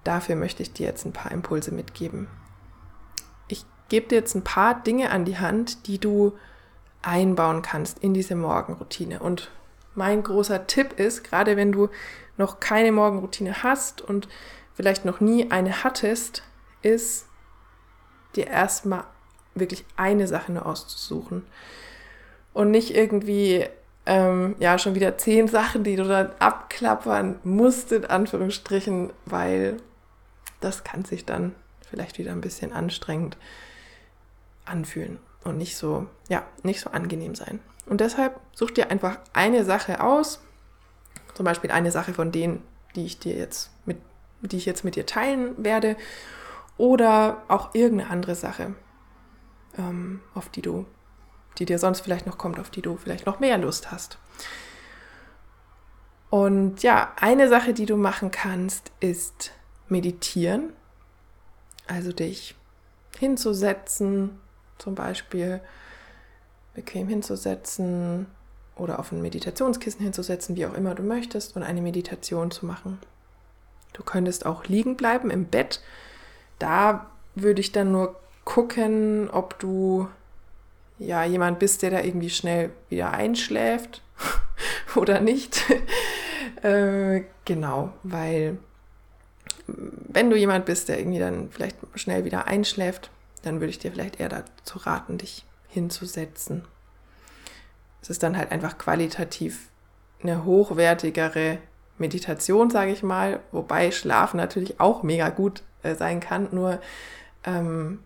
dafür 0.04 0.36
möchte 0.36 0.64
ich 0.64 0.74
dir 0.74 0.88
jetzt 0.88 1.06
ein 1.06 1.14
paar 1.14 1.32
Impulse 1.32 1.72
mitgeben. 1.74 2.28
Ich 3.48 3.66
gebe 3.90 4.08
dir 4.08 4.16
jetzt 4.16 4.36
ein 4.36 4.44
paar 4.44 4.82
Dinge 4.82 5.12
an 5.12 5.26
die 5.26 5.38
Hand, 5.38 5.88
die 5.88 6.00
du 6.00 6.34
einbauen 7.02 7.62
kannst 7.62 8.00
in 8.00 8.14
diese 8.14 8.36
Morgenroutine. 8.36 9.20
Und 9.20 9.52
mein 9.96 10.24
großer 10.24 10.68
Tipp 10.68 11.00
ist, 11.00 11.24
gerade 11.24 11.58
wenn 11.58 11.72
du 11.72 11.90
noch 12.38 12.60
keine 12.60 12.92
Morgenroutine 12.92 13.64
hast 13.64 14.02
und 14.02 14.28
vielleicht 14.74 15.06
noch 15.06 15.20
nie 15.20 15.52
eine 15.52 15.84
hattest, 15.84 16.44
ist 16.82 17.28
dir 18.36 18.48
erstmal 18.48 19.04
wirklich 19.56 19.86
eine 19.96 20.28
Sache 20.28 20.52
nur 20.52 20.66
auszusuchen 20.66 21.46
und 22.54 22.72
nicht 22.72 22.96
irgendwie 22.96 23.68
ähm, 24.06 24.56
ja 24.60 24.78
schon 24.78 24.96
wieder 24.96 25.18
zehn 25.18 25.48
Sachen, 25.48 25.84
die 25.84 25.96
du 25.96 26.04
dann 26.04 26.32
abklappern 26.40 27.40
musst, 27.44 27.92
in 27.92 28.06
Anführungsstrichen, 28.06 29.12
weil 29.26 29.78
das 30.60 30.84
kann 30.84 31.06
sich 31.06 31.26
dann 31.26 31.54
vielleicht 31.90 32.18
wieder 32.18 32.32
ein 32.32 32.42
bisschen 32.42 32.74
anstrengend 32.74 33.38
anfühlen 34.66 35.20
und 35.44 35.58
nicht 35.58 35.78
so, 35.78 36.08
ja, 36.30 36.44
nicht 36.64 36.80
so 36.80 36.90
angenehm 36.90 37.36
sein. 37.36 37.60
Und 37.86 38.02
deshalb 38.02 38.40
such 38.54 38.72
dir 38.72 38.90
einfach 38.90 39.18
eine 39.34 39.66
Sache 39.66 40.02
aus, 40.02 40.42
zum 41.34 41.46
Beispiel 41.46 41.72
eine 41.72 41.92
Sache 41.92 42.14
von 42.14 42.32
denen, 42.32 42.64
die 42.96 43.06
ich 43.06 43.20
dir 43.20 43.36
jetzt 43.36 43.72
mit, 43.86 43.98
die 44.42 44.58
ich 44.58 44.66
jetzt 44.66 44.84
mit 44.84 44.96
dir 44.96 45.06
teilen 45.06 45.64
werde, 45.64 45.96
oder 46.78 47.44
auch 47.50 47.76
irgendeine 47.76 48.10
andere 48.10 48.36
Sache, 48.36 48.74
ähm, 49.78 50.22
auf 50.34 50.50
die 50.50 50.62
du 50.62 50.86
die 51.58 51.66
dir 51.66 51.80
sonst 51.80 52.02
vielleicht 52.02 52.26
noch 52.26 52.38
kommt, 52.38 52.60
auf 52.60 52.70
die 52.70 52.82
du 52.82 52.98
vielleicht 52.98 53.26
noch 53.26 53.40
mehr 53.40 53.58
Lust 53.58 53.92
hast. 53.92 54.18
Und 56.30 56.82
ja, 56.82 57.14
eine 57.20 57.48
Sache, 57.48 57.74
die 57.74 57.86
du 57.86 57.96
machen 57.96 58.32
kannst, 58.32 58.92
ist 59.00 59.52
meditieren. 59.88 60.74
Also 61.86 62.12
dich 62.12 62.56
hinzusetzen, 63.20 64.40
zum 64.80 64.96
Beispiel 64.96 65.62
bequem 66.74 67.08
hinzusetzen 67.08 68.26
oder 68.76 69.00
auf 69.00 69.12
ein 69.12 69.22
Meditationskissen 69.22 70.02
hinzusetzen, 70.02 70.56
wie 70.56 70.66
auch 70.66 70.74
immer 70.74 70.96
du 70.96 71.04
möchtest, 71.04 71.56
und 71.56 71.64
eine 71.64 71.82
Meditation 71.82 72.52
zu 72.52 72.66
machen. 72.66 73.00
Du 73.94 74.04
könntest 74.04 74.46
auch 74.46 74.66
liegen 74.66 74.98
bleiben 74.98 75.30
im 75.30 75.46
Bett. 75.46 75.82
Da 76.60 77.08
würde 77.36 77.62
ich 77.62 77.72
dann 77.72 77.92
nur 77.92 78.16
gucken, 78.44 79.30
ob 79.30 79.60
du 79.60 80.08
ja 81.00 81.24
jemand 81.24 81.60
bist, 81.60 81.82
der 81.82 81.92
da 81.92 82.02
irgendwie 82.02 82.30
schnell 82.30 82.72
wieder 82.90 83.12
einschläft 83.12 84.02
oder 84.96 85.20
nicht. 85.20 85.64
äh, 86.64 87.24
genau, 87.46 87.94
weil 88.04 88.58
wenn 89.68 90.30
du 90.30 90.36
jemand 90.36 90.66
bist, 90.66 90.90
der 90.90 91.00
irgendwie 91.00 91.20
dann 91.20 91.50
vielleicht 91.52 91.78
schnell 91.96 92.26
wieder 92.26 92.48
einschläft, 92.48 93.10
dann 93.44 93.60
würde 93.60 93.70
ich 93.70 93.80
dir 93.80 93.92
vielleicht 93.92 94.20
eher 94.20 94.30
dazu 94.30 94.80
raten, 94.80 95.18
dich 95.18 95.46
hinzusetzen. 95.70 96.66
Es 98.04 98.10
ist 98.10 98.22
dann 98.22 98.38
halt 98.38 98.52
einfach 98.52 98.78
qualitativ 98.78 99.70
eine 100.22 100.44
hochwertigere 100.44 101.58
Meditation, 101.98 102.70
sage 102.70 102.92
ich 102.92 103.02
mal, 103.02 103.40
wobei 103.54 103.92
Schlafen 103.92 104.38
natürlich 104.38 104.82
auch 104.82 105.04
mega 105.04 105.30
gut 105.30 105.64
äh, 105.84 105.96
sein 105.96 106.20
kann. 106.20 106.50
Nur 106.52 106.82
ähm, 107.46 108.04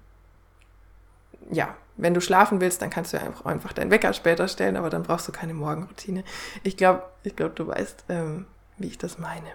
ja, 1.50 1.76
wenn 1.96 2.14
du 2.14 2.22
schlafen 2.22 2.62
willst, 2.62 2.84
dann 2.84 2.92
kannst 2.92 3.14
du 3.14 3.20
einfach, 3.20 3.46
einfach 3.46 3.74
deinen 3.74 3.90
Wecker 3.90 4.14
später 4.14 4.48
stellen, 4.48 4.78
aber 4.78 4.92
dann 4.92 5.02
brauchst 5.02 5.28
du 5.28 5.32
keine 5.32 5.56
Morgenroutine. 5.56 6.24
Ich 6.64 6.78
glaube, 6.78 7.04
ich 7.24 7.36
glaub, 7.36 7.56
du 7.56 7.66
weißt, 7.68 8.06
ähm, 8.10 8.46
wie 8.78 8.88
ich 8.88 9.00
das 9.00 9.18
meine. 9.18 9.50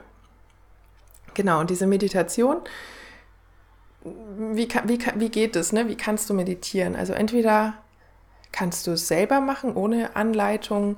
Genau, 1.34 1.60
und 1.60 1.70
diese 1.70 1.86
Meditation, 1.86 2.62
wie, 4.04 4.68
wie, 4.68 4.98
wie 5.14 5.28
geht 5.28 5.54
es? 5.54 5.72
Ne? 5.72 5.86
Wie 5.86 5.96
kannst 5.96 6.28
du 6.28 6.34
meditieren? 6.34 6.96
Also 6.96 7.12
entweder 7.12 7.74
kannst 8.52 8.86
du 8.86 8.92
es 8.92 9.08
selber 9.08 9.40
machen, 9.40 9.74
ohne 9.74 10.14
Anleitung, 10.14 10.96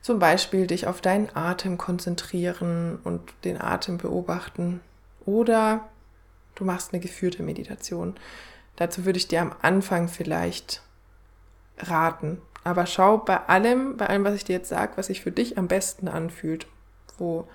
zum 0.00 0.18
Beispiel 0.18 0.66
dich 0.66 0.86
auf 0.86 1.00
deinen 1.00 1.34
Atem 1.34 1.76
konzentrieren 1.76 2.98
und 3.04 3.20
den 3.44 3.60
Atem 3.60 3.98
beobachten. 3.98 4.80
Oder 5.26 5.88
du 6.54 6.64
machst 6.64 6.92
eine 6.92 7.00
geführte 7.00 7.42
Meditation. 7.42 8.14
Dazu 8.76 9.04
würde 9.04 9.18
ich 9.18 9.28
dir 9.28 9.42
am 9.42 9.52
Anfang 9.60 10.08
vielleicht 10.08 10.82
raten. 11.78 12.40
Aber 12.64 12.86
schau 12.86 13.18
bei 13.18 13.38
allem, 13.48 13.96
bei 13.96 14.06
allem, 14.06 14.24
was 14.24 14.34
ich 14.34 14.44
dir 14.44 14.54
jetzt 14.54 14.68
sage, 14.68 14.92
was 14.96 15.06
sich 15.06 15.20
für 15.20 15.32
dich 15.32 15.58
am 15.58 15.68
besten 15.68 16.08
anfühlt, 16.08 16.66
wo, 17.18 17.48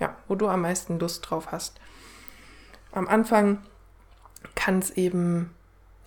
ja, 0.00 0.16
wo 0.26 0.34
du 0.34 0.48
am 0.48 0.62
meisten 0.62 0.98
Lust 0.98 1.28
drauf 1.28 1.52
hast. 1.52 1.80
Am 2.92 3.08
Anfang 3.08 3.58
kann 4.54 4.78
es 4.78 4.90
eben 4.90 5.54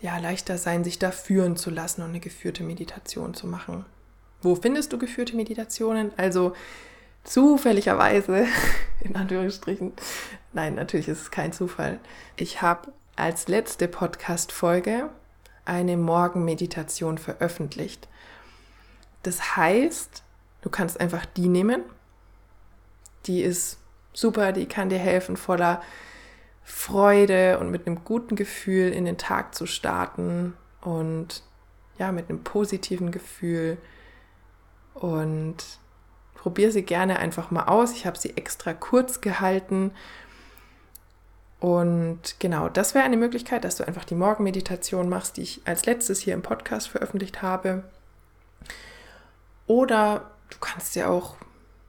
ja 0.01 0.17
leichter 0.17 0.57
sein, 0.57 0.83
sich 0.83 0.99
da 0.99 1.11
führen 1.11 1.57
zu 1.57 1.69
lassen 1.69 2.01
und 2.01 2.09
eine 2.09 2.19
geführte 2.19 2.63
Meditation 2.63 3.33
zu 3.33 3.47
machen. 3.47 3.85
Wo 4.41 4.55
findest 4.55 4.93
du 4.93 4.97
geführte 4.97 5.35
Meditationen? 5.35 6.11
Also 6.17 6.53
zufälligerweise, 7.23 8.45
in 9.01 9.15
Anführungsstrichen, 9.15 9.93
nein, 10.53 10.75
natürlich 10.75 11.07
ist 11.07 11.21
es 11.21 11.31
kein 11.31 11.53
Zufall. 11.53 11.99
Ich 12.35 12.61
habe 12.61 12.93
als 13.15 13.47
letzte 13.47 13.87
Podcast-Folge 13.87 15.09
eine 15.65 15.97
Morgenmeditation 15.97 17.17
veröffentlicht. 17.17 18.07
Das 19.23 19.57
heißt, 19.57 20.23
du 20.61 20.69
kannst 20.69 20.99
einfach 20.99 21.25
die 21.25 21.49
nehmen. 21.49 21.81
Die 23.25 23.41
ist 23.41 23.79
super, 24.13 24.51
die 24.53 24.67
kann 24.67 24.89
dir 24.89 24.99
helfen, 24.99 25.35
voller 25.35 25.81
Freude 26.69 27.59
und 27.59 27.71
mit 27.71 27.87
einem 27.87 28.03
guten 28.03 28.35
Gefühl 28.35 28.91
in 28.91 29.05
den 29.05 29.17
Tag 29.17 29.55
zu 29.55 29.65
starten 29.65 30.53
und 30.81 31.41
ja, 31.97 32.11
mit 32.11 32.29
einem 32.29 32.43
positiven 32.43 33.11
Gefühl. 33.11 33.77
Und 34.93 35.63
probiere 36.35 36.71
sie 36.71 36.83
gerne 36.83 37.19
einfach 37.19 37.51
mal 37.51 37.63
aus. 37.63 37.93
Ich 37.93 38.05
habe 38.05 38.17
sie 38.17 38.35
extra 38.35 38.73
kurz 38.73 39.21
gehalten 39.21 39.91
und 41.59 42.39
genau, 42.39 42.69
das 42.69 42.93
wäre 42.93 43.05
eine 43.05 43.17
Möglichkeit, 43.17 43.63
dass 43.63 43.77
du 43.77 43.87
einfach 43.87 44.05
die 44.05 44.15
Morgenmeditation 44.15 45.09
machst, 45.09 45.37
die 45.37 45.41
ich 45.41 45.61
als 45.65 45.85
letztes 45.85 46.19
hier 46.19 46.33
im 46.33 46.43
Podcast 46.43 46.87
veröffentlicht 46.87 47.41
habe. 47.41 47.83
Oder 49.65 50.29
du 50.49 50.57
kannst 50.59 50.95
dir 50.95 51.09
auch 51.09 51.35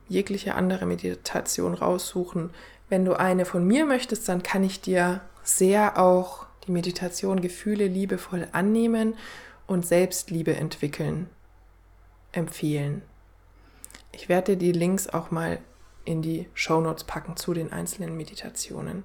jegliche 0.08 0.54
andere 0.54 0.87
Meditation 0.87 1.75
raussuchen. 1.75 2.50
Wenn 2.88 3.04
du 3.04 3.14
eine 3.14 3.45
von 3.45 3.66
mir 3.66 3.85
möchtest, 3.85 4.28
dann 4.28 4.42
kann 4.42 4.64
ich 4.64 4.80
dir 4.80 5.21
sehr 5.42 5.99
auch 5.99 6.47
die 6.66 6.73
Meditation 6.73 7.40
Gefühle 7.40 7.87
liebevoll 7.87 8.49
annehmen 8.52 9.14
und 9.66 9.87
Selbstliebe 9.87 10.54
entwickeln 10.54 11.28
empfehlen. 12.33 13.02
Ich 14.12 14.28
werde 14.28 14.57
dir 14.57 14.73
die 14.73 14.78
Links 14.78 15.09
auch 15.09 15.30
mal 15.30 15.59
in 16.04 16.23
die 16.23 16.47
Show 16.54 16.80
Notes 16.80 17.04
packen 17.04 17.37
zu 17.37 17.54
den 17.54 17.73
einzelnen 17.73 18.16
Meditationen. 18.16 19.04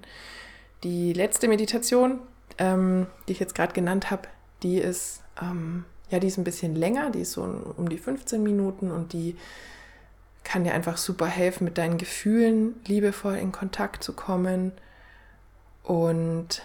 Die 0.83 1.13
letzte 1.13 1.47
Meditation, 1.47 2.19
ähm, 2.57 3.07
die 3.27 3.33
ich 3.33 3.39
jetzt 3.39 3.55
gerade 3.55 3.73
genannt 3.73 4.11
habe, 4.11 4.27
die 4.63 4.77
ist, 4.77 5.21
ähm, 5.41 5.85
ja, 6.09 6.19
die 6.19 6.27
ist 6.27 6.37
ein 6.37 6.43
bisschen 6.43 6.75
länger, 6.75 7.09
die 7.09 7.21
ist 7.21 7.33
so 7.33 7.43
um 7.77 7.89
die 7.89 7.97
15 7.97 8.41
Minuten 8.41 8.91
und 8.91 9.13
die 9.13 9.35
kann 10.43 10.63
dir 10.63 10.73
einfach 10.73 10.97
super 10.97 11.27
helfen, 11.27 11.63
mit 11.65 11.77
deinen 11.77 11.97
Gefühlen 11.97 12.75
liebevoll 12.85 13.35
in 13.35 13.51
Kontakt 13.51 14.03
zu 14.03 14.13
kommen 14.13 14.71
und 15.83 16.61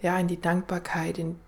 ja, 0.00 0.18
in 0.18 0.28
die 0.28 0.40
Dankbarkeit, 0.40 1.18
in, 1.18 1.38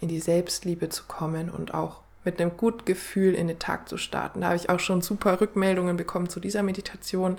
in 0.00 0.08
die 0.08 0.20
Selbstliebe 0.20 0.88
zu 0.88 1.04
kommen 1.04 1.50
und 1.50 1.74
auch 1.74 2.00
mit 2.24 2.40
einem 2.40 2.56
guten 2.56 2.84
Gefühl 2.84 3.34
in 3.34 3.48
den 3.48 3.58
Tag 3.58 3.88
zu 3.88 3.96
starten. 3.96 4.40
Da 4.40 4.48
habe 4.48 4.56
ich 4.56 4.70
auch 4.70 4.80
schon 4.80 5.02
super 5.02 5.40
Rückmeldungen 5.40 5.96
bekommen 5.96 6.28
zu 6.28 6.40
dieser 6.40 6.62
Meditation. 6.62 7.38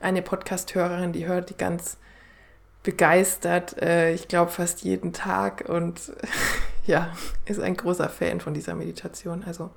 Eine 0.00 0.22
Podcast-Hörerin, 0.22 1.12
die 1.12 1.26
hört 1.26 1.50
die 1.50 1.56
ganz 1.56 1.96
begeistert, 2.82 3.80
äh, 3.82 4.12
ich 4.12 4.28
glaube 4.28 4.52
fast 4.52 4.84
jeden 4.84 5.12
Tag 5.12 5.68
und 5.68 6.12
ja, 6.86 7.12
ist 7.44 7.58
ein 7.58 7.76
großer 7.76 8.08
Fan 8.08 8.40
von 8.40 8.54
dieser 8.54 8.76
Meditation. 8.76 9.42
Also 9.44 9.70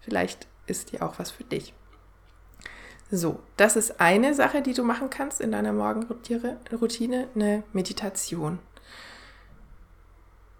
vielleicht 0.00 0.46
ist 0.66 0.92
die 0.92 1.02
auch 1.02 1.18
was 1.18 1.30
für 1.30 1.44
dich. 1.44 1.74
So, 3.14 3.40
das 3.58 3.76
ist 3.76 4.00
eine 4.00 4.32
Sache, 4.32 4.62
die 4.62 4.72
du 4.72 4.84
machen 4.84 5.10
kannst 5.10 5.42
in 5.42 5.52
deiner 5.52 5.74
Morgenroutine, 5.74 7.28
eine 7.34 7.62
Meditation. 7.74 8.58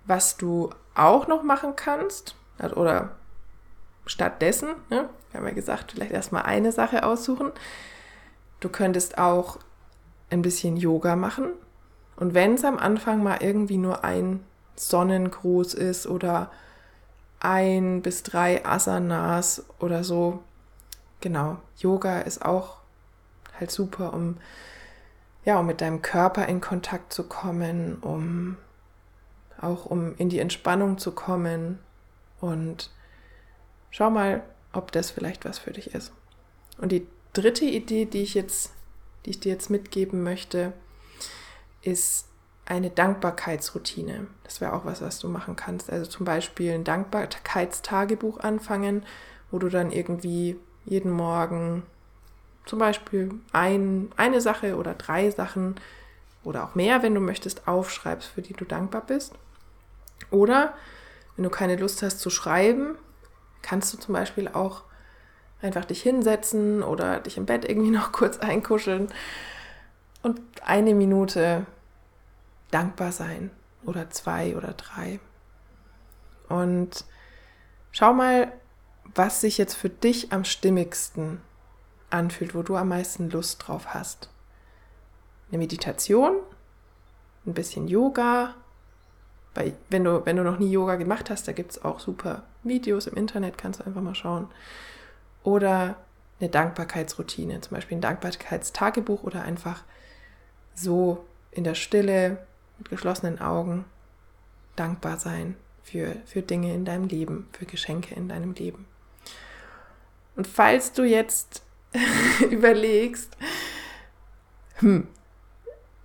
Was 0.05 0.37
du 0.37 0.69
auch 0.95 1.29
noch 1.29 1.43
machen 1.45 1.77
kannst, 1.77 2.37
oder 2.77 3.13
stattdessen, 4.05 4.69
ne, 4.91 5.09
wir 5.31 5.41
haben 5.41 5.47
ja 5.47 5.55
gesagt, 5.55 5.93
vielleicht 5.93 6.13
erstmal 6.13 6.43
eine 6.43 6.73
Sache 6.73 7.07
aussuchen. 7.07 7.53
Du 8.61 8.69
könntest 8.69 9.17
auch 9.17 9.59
ein 10.29 10.43
bisschen 10.43 10.77
Yoga 10.77 11.17
machen. 11.17 11.47
Und 12.17 12.35
wenn 12.35 12.53
es 12.57 12.67
am 12.67 12.77
Anfang 12.77 13.23
mal 13.23 13.39
irgendwie 13.41 13.79
nur 13.79 14.05
ein 14.05 14.45
Sonnengruß 14.77 15.73
ist 15.73 16.07
oder 16.07 16.51
ein 17.41 18.03
bis 18.03 18.23
drei 18.23 18.63
Asanas 18.67 19.65
oder 19.79 20.05
so, 20.05 20.43
genau, 21.23 21.57
Yoga 21.79 22.21
ist 22.21 22.45
auch 22.45 22.77
halt 23.59 23.71
super, 23.71 24.13
um 24.13 24.37
ja, 25.45 25.59
um 25.59 25.67
mit 25.67 25.81
deinem 25.81 26.03
Körper 26.03 26.47
in 26.47 26.61
Kontakt 26.61 27.13
zu 27.13 27.25
kommen, 27.25 27.97
um 28.01 28.59
auch 29.61 29.87
um 29.87 30.15
in 30.17 30.29
die 30.29 30.39
Entspannung 30.39 30.99
zu 30.99 31.13
kommen 31.13 31.79
und 32.41 32.91
schau 33.91 34.11
mal, 34.11 34.43
ob 34.73 34.93
das 34.93 35.11
vielleicht 35.11 35.45
was 35.45 35.59
für 35.59 35.73
dich 35.73 35.95
ist. 35.95 36.13
Und 36.79 36.93
die 36.93 37.07
dritte 37.33 37.65
Idee, 37.65 38.05
die 38.05 38.23
ich 38.23 38.35
jetzt 38.35 38.73
die 39.25 39.31
ich 39.31 39.41
dir 39.41 39.53
jetzt 39.53 39.71
mitgeben 39.71 40.23
möchte, 40.23 40.73
ist 41.83 42.29
eine 42.65 42.91
Dankbarkeitsroutine. 42.91 44.27
Das 44.45 44.61
wäre 44.61 44.73
auch 44.73 44.85
was, 44.85 45.03
was 45.03 45.19
du 45.19 45.29
machen 45.29 45.57
kannst. 45.57 45.91
Also 45.91 46.11
zum 46.11 46.25
Beispiel 46.25 46.73
ein 46.73 46.85
Dankbarkeitstagebuch 46.85 48.41
anfangen, 48.41 49.05
wo 49.51 49.59
du 49.59 49.69
dann 49.69 49.91
irgendwie 49.91 50.59
jeden 50.85 51.11
Morgen 51.11 51.83
zum 52.65 52.79
Beispiel 52.79 53.31
ein, 53.53 54.11
eine 54.17 54.41
Sache 54.41 54.77
oder 54.77 54.95
drei 54.95 55.31
Sachen 55.31 55.77
oder 56.45 56.65
auch 56.65 56.75
mehr, 56.75 57.03
wenn 57.03 57.15
du 57.15 57.21
möchtest, 57.21 57.69
aufschreibst, 57.69 58.29
für 58.29 58.43
die 58.43 58.53
du 58.53 58.65
dankbar 58.65 59.03
bist. 59.07 59.35
Oder 60.31 60.75
wenn 61.37 61.45
du 61.45 61.51
keine 61.51 61.77
Lust 61.77 62.03
hast 62.03 62.21
zu 62.21 62.31
schreiben, 62.31 62.97
kannst 63.63 63.93
du 63.93 63.99
zum 63.99 64.15
Beispiel 64.15 64.49
auch 64.49 64.83
einfach 65.61 65.85
dich 65.85 66.03
hinsetzen 66.03 66.83
oder 66.83 67.21
dich 67.21 67.37
im 67.37 67.47
Bett 67.47 67.69
irgendwie 67.69 67.91
noch 67.97 68.13
kurz 68.13 68.39
einkuscheln 68.39 69.09
und 70.23 70.41
eine 70.65 70.95
Minute 70.95 71.67
dankbar 72.71 73.13
sein 73.13 73.51
oder 73.85 74.11
zwei 74.11 74.57
oder 74.57 74.73
drei. 74.73 75.21
Und 76.49 77.05
schau 77.93 78.13
mal, 78.13 78.53
was 79.15 79.41
sich 79.41 79.59
jetzt 79.59 79.75
für 79.75 79.91
dich 79.91 80.33
am 80.33 80.45
stimmigsten 80.45 81.41
anfühlt, 82.11 82.55
wo 82.55 82.63
du 82.63 82.77
am 82.77 82.89
meisten 82.89 83.31
Lust 83.31 83.67
drauf 83.67 83.95
hast. 83.95 84.29
Eine 85.51 85.59
Meditation, 85.59 86.37
ein 87.47 87.55
bisschen 87.55 87.89
Yoga 87.89 88.55
Weil 89.55 89.75
wenn 89.91 90.05
du, 90.05 90.25
wenn 90.25 90.37
du 90.37 90.45
noch 90.45 90.59
nie 90.59 90.71
Yoga 90.71 90.97
gemacht 90.97 91.29
hast, 91.31 91.47
da 91.47 91.53
gibt 91.53 91.73
es 91.73 91.85
auch 91.85 92.01
super 92.01 92.43
Videos 92.63 93.07
im 93.07 93.17
Internet, 93.17 93.59
kannst 93.59 93.81
du 93.81 93.85
einfach 93.85 94.01
mal 94.01 94.15
schauen. 94.15 94.49
Oder 95.43 95.97
eine 96.41 96.49
Dankbarkeitsroutine, 96.49 97.61
zum 97.61 97.75
Beispiel 97.75 97.99
ein 97.99 98.03
Dankbarkeitstagebuch 98.03 99.23
oder 99.25 99.43
einfach 99.43 99.83
so 100.75 101.25
in 101.51 101.65
der 101.65 101.75
Stille 101.75 102.39
mit 102.79 102.89
geschlossenen 102.89 103.41
Augen 103.41 103.85
dankbar 104.75 105.19
sein 105.19 105.57
für, 105.83 106.17
für 106.25 106.43
Dinge 106.43 106.75
in 106.75 106.85
deinem 106.85 107.09
Leben, 107.09 107.49
für 107.53 107.67
Geschenke 107.67 108.15
in 108.15 108.29
deinem 108.29 108.55
Leben. 108.55 108.87
Und 110.37 110.47
falls 110.47 110.93
du 110.93 111.05
jetzt 111.05 111.63
überlegst, 112.51 113.37
hm, 114.77 115.09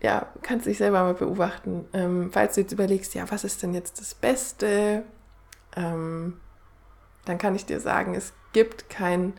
ja, 0.02 0.28
kannst 0.42 0.68
dich 0.68 0.78
selber 0.78 1.04
mal 1.04 1.14
beobachten, 1.14 1.86
ähm, 1.94 2.30
falls 2.32 2.56
du 2.56 2.62
jetzt 2.62 2.72
überlegst, 2.72 3.16
ja, 3.16 3.30
was 3.32 3.44
ist 3.44 3.64
denn 3.64 3.74
jetzt 3.74 4.00
das 4.00 4.14
Beste, 4.14 5.04
ähm, 5.76 6.40
dann 7.26 7.38
kann 7.38 7.56
ich 7.56 7.66
dir 7.66 7.80
sagen, 7.80 8.16
es 8.16 8.34
gibt 8.54 8.90
kein 8.90 9.34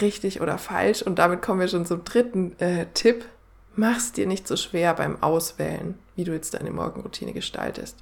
richtig 0.00 0.40
oder 0.40 0.58
falsch. 0.58 1.02
Und 1.02 1.18
damit 1.18 1.42
kommen 1.42 1.60
wir 1.60 1.68
schon 1.68 1.86
zum 1.86 2.04
dritten 2.04 2.58
äh, 2.58 2.86
Tipp. 2.94 3.24
Mach 3.76 3.96
es 3.96 4.12
dir 4.12 4.26
nicht 4.26 4.46
so 4.46 4.56
schwer 4.56 4.94
beim 4.94 5.22
Auswählen, 5.22 5.98
wie 6.16 6.24
du 6.24 6.32
jetzt 6.32 6.54
deine 6.54 6.70
Morgenroutine 6.70 7.32
gestaltest. 7.32 7.96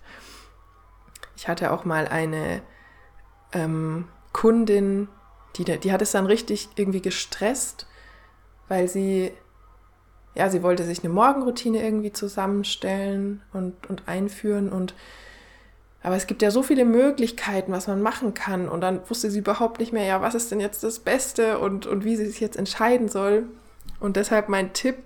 Ich 1.37 1.49
hatte 1.49 1.73
auch 1.73 1.85
mal 1.85 2.07
eine 2.09 2.63
ähm, 3.53 4.09
Kundin, 4.33 5.09
die, 5.57 5.65
die 5.65 5.93
hat 5.93 6.03
es 6.03 6.13
dann 6.13 6.27
richtig 6.27 6.69
irgendwie 6.77 7.03
gestresst, 7.03 7.87
weil 8.69 8.89
sie, 8.89 9.33
ja, 10.35 10.49
sie 10.49 10.63
wollte 10.63 10.85
sich 10.85 11.05
eine 11.05 11.13
Morgenroutine 11.13 11.83
irgendwie 11.83 12.13
zusammenstellen 12.13 13.43
und, 13.53 13.89
und 13.89 14.09
einführen 14.09 14.71
und 14.71 14.95
aber 16.03 16.17
es 16.17 16.27
gibt 16.27 16.43
ja 16.43 16.51
so 16.51 16.63
viele 16.63 16.85
Möglichkeiten, 16.85 17.71
was 17.71 17.87
man 17.87 18.03
machen 18.03 18.35
kann. 18.35 18.69
Und 18.69 18.81
dann 18.81 19.09
wusste 19.09 19.31
sie 19.31 19.39
überhaupt 19.39 19.79
nicht 19.79 19.93
mehr, 19.93 20.05
ja, 20.05 20.21
was 20.21 20.35
ist 20.35 20.51
denn 20.51 20.59
jetzt 20.59 20.83
das 20.83 20.99
Beste 20.99 21.59
und, 21.61 21.87
und 21.87 22.05
wie 22.05 22.17
sie 22.17 22.27
sich 22.27 22.41
jetzt 22.41 22.57
entscheiden 22.57 23.09
soll. 23.09 23.47
Und 24.01 24.17
deshalb 24.17 24.49
mein 24.49 24.73
Tipp, 24.73 24.97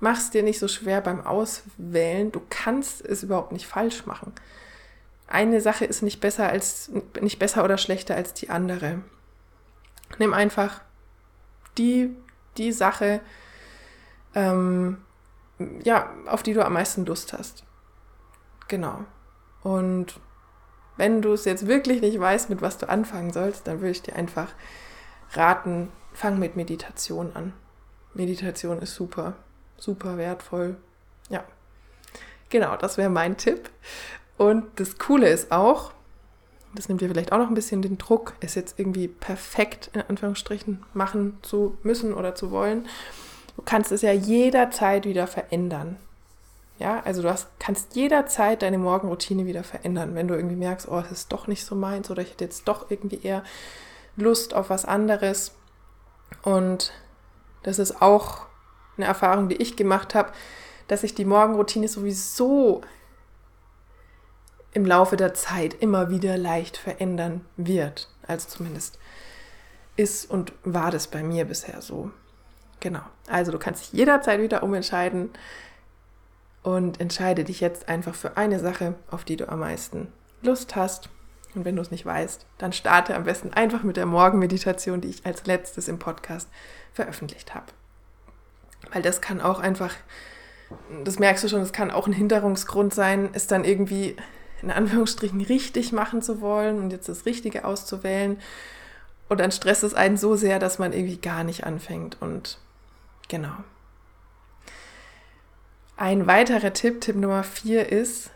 mach 0.00 0.18
es 0.18 0.30
dir 0.30 0.42
nicht 0.42 0.58
so 0.58 0.66
schwer 0.66 1.02
beim 1.02 1.20
Auswählen. 1.20 2.32
Du 2.32 2.40
kannst 2.48 3.04
es 3.04 3.22
überhaupt 3.22 3.52
nicht 3.52 3.66
falsch 3.66 4.06
machen. 4.06 4.32
Eine 5.26 5.60
Sache 5.60 5.84
ist 5.84 6.00
nicht 6.00 6.20
besser 6.20 6.48
als 6.48 6.90
nicht 7.20 7.38
besser 7.38 7.62
oder 7.62 7.76
schlechter 7.76 8.14
als 8.16 8.32
die 8.32 8.48
andere. 8.48 9.00
Nimm 10.18 10.32
einfach 10.32 10.80
die, 11.76 12.16
die 12.56 12.72
Sache, 12.72 13.20
ähm, 14.34 14.98
ja, 15.82 16.10
auf 16.26 16.42
die 16.42 16.54
du 16.54 16.64
am 16.64 16.72
meisten 16.72 17.04
Lust 17.04 17.32
hast. 17.32 17.64
Genau. 18.68 19.04
Und 19.62 20.20
wenn 20.96 21.22
du 21.22 21.32
es 21.32 21.44
jetzt 21.44 21.66
wirklich 21.66 22.00
nicht 22.00 22.18
weißt, 22.18 22.50
mit 22.50 22.62
was 22.62 22.78
du 22.78 22.88
anfangen 22.88 23.32
sollst, 23.32 23.66
dann 23.66 23.80
würde 23.80 23.90
ich 23.90 24.02
dir 24.02 24.16
einfach 24.16 24.52
raten, 25.32 25.92
fang 26.12 26.38
mit 26.38 26.56
Meditation 26.56 27.34
an. 27.34 27.52
Meditation 28.14 28.80
ist 28.80 28.94
super, 28.94 29.34
super 29.76 30.16
wertvoll. 30.16 30.76
Ja, 31.28 31.44
genau, 32.48 32.76
das 32.76 32.98
wäre 32.98 33.10
mein 33.10 33.36
Tipp. 33.36 33.70
Und 34.36 34.80
das 34.80 34.98
Coole 34.98 35.28
ist 35.28 35.52
auch, 35.52 35.92
das 36.74 36.88
nimmt 36.88 37.00
dir 37.00 37.08
vielleicht 37.08 37.32
auch 37.32 37.38
noch 37.38 37.48
ein 37.48 37.54
bisschen 37.54 37.82
den 37.82 37.98
Druck, 37.98 38.34
es 38.40 38.54
jetzt 38.54 38.78
irgendwie 38.78 39.08
perfekt 39.08 39.90
in 39.94 40.02
Anführungsstrichen 40.02 40.82
machen 40.94 41.38
zu 41.42 41.76
müssen 41.82 42.12
oder 42.14 42.34
zu 42.34 42.50
wollen. 42.50 42.86
Du 43.56 43.62
kannst 43.64 43.90
es 43.90 44.02
ja 44.02 44.12
jederzeit 44.12 45.04
wieder 45.04 45.26
verändern. 45.26 45.96
Ja, 46.78 47.02
also 47.04 47.22
du 47.22 47.28
hast, 47.28 47.48
kannst 47.58 47.96
jederzeit 47.96 48.62
deine 48.62 48.78
Morgenroutine 48.78 49.46
wieder 49.46 49.64
verändern, 49.64 50.14
wenn 50.14 50.28
du 50.28 50.34
irgendwie 50.34 50.54
merkst, 50.54 50.86
oh, 50.88 51.00
es 51.00 51.10
ist 51.10 51.32
doch 51.32 51.48
nicht 51.48 51.64
so 51.64 51.74
meins 51.74 52.08
oder 52.10 52.22
ich 52.22 52.30
hätte 52.30 52.44
jetzt 52.44 52.68
doch 52.68 52.90
irgendwie 52.90 53.20
eher 53.20 53.42
Lust 54.16 54.54
auf 54.54 54.70
was 54.70 54.84
anderes. 54.84 55.54
Und 56.42 56.92
das 57.64 57.80
ist 57.80 58.00
auch 58.00 58.46
eine 58.96 59.06
Erfahrung, 59.06 59.48
die 59.48 59.56
ich 59.56 59.76
gemacht 59.76 60.14
habe, 60.14 60.32
dass 60.86 61.00
sich 61.00 61.14
die 61.14 61.24
Morgenroutine 61.24 61.88
sowieso 61.88 62.82
im 64.72 64.84
Laufe 64.84 65.16
der 65.16 65.34
Zeit 65.34 65.74
immer 65.74 66.10
wieder 66.10 66.36
leicht 66.36 66.76
verändern 66.76 67.44
wird. 67.56 68.08
Also 68.26 68.48
zumindest 68.48 68.98
ist 69.96 70.30
und 70.30 70.52
war 70.62 70.90
das 70.90 71.08
bei 71.08 71.22
mir 71.22 71.44
bisher 71.44 71.82
so. 71.82 72.10
Genau. 72.80 73.02
Also 73.28 73.50
du 73.50 73.58
kannst 73.58 73.82
dich 73.82 73.92
jederzeit 73.92 74.40
wieder 74.40 74.62
umentscheiden 74.62 75.30
und 76.62 77.00
entscheide 77.00 77.44
dich 77.44 77.60
jetzt 77.60 77.88
einfach 77.88 78.14
für 78.14 78.36
eine 78.36 78.60
Sache, 78.60 78.94
auf 79.10 79.24
die 79.24 79.36
du 79.36 79.48
am 79.48 79.60
meisten 79.60 80.12
Lust 80.42 80.76
hast. 80.76 81.08
Und 81.54 81.64
wenn 81.64 81.76
du 81.76 81.82
es 81.82 81.90
nicht 81.90 82.06
weißt, 82.06 82.46
dann 82.58 82.72
starte 82.72 83.14
am 83.16 83.24
besten 83.24 83.52
einfach 83.52 83.82
mit 83.82 83.96
der 83.96 84.06
Morgenmeditation, 84.06 85.00
die 85.00 85.08
ich 85.08 85.26
als 85.26 85.46
letztes 85.46 85.88
im 85.88 85.98
Podcast 85.98 86.48
veröffentlicht 86.92 87.54
habe. 87.54 87.66
Weil 88.92 89.02
das 89.02 89.20
kann 89.20 89.40
auch 89.40 89.58
einfach, 89.58 89.94
das 91.04 91.18
merkst 91.18 91.42
du 91.42 91.48
schon, 91.48 91.60
das 91.60 91.72
kann 91.72 91.90
auch 91.90 92.06
ein 92.06 92.12
Hinderungsgrund 92.12 92.94
sein, 92.94 93.30
es 93.32 93.46
dann 93.46 93.64
irgendwie 93.64 94.16
in 94.62 94.70
Anführungsstrichen 94.70 95.40
richtig 95.40 95.92
machen 95.92 96.22
zu 96.22 96.40
wollen 96.40 96.78
und 96.78 96.90
jetzt 96.90 97.08
das 97.08 97.26
Richtige 97.26 97.64
auszuwählen. 97.64 98.38
Und 99.28 99.40
dann 99.40 99.52
stresst 99.52 99.84
es 99.84 99.94
einen 99.94 100.16
so 100.16 100.36
sehr, 100.36 100.58
dass 100.58 100.78
man 100.78 100.92
irgendwie 100.92 101.18
gar 101.18 101.44
nicht 101.44 101.64
anfängt. 101.64 102.16
Und 102.20 102.58
genau. 103.28 103.52
Ein 105.96 106.26
weiterer 106.26 106.72
Tipp, 106.72 107.00
Tipp 107.00 107.16
Nummer 107.16 107.42
vier 107.42 107.90
ist, 107.90 108.30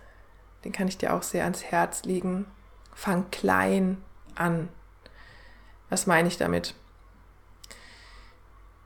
den 0.64 0.72
kann 0.72 0.88
ich 0.88 0.98
dir 0.98 1.14
auch 1.14 1.22
sehr 1.22 1.44
ans 1.44 1.64
Herz 1.64 2.04
legen, 2.04 2.46
fang 2.94 3.30
klein 3.30 3.98
an. 4.35 4.68
Was 5.88 6.06
meine 6.06 6.28
ich 6.28 6.37
damit? 6.37 6.74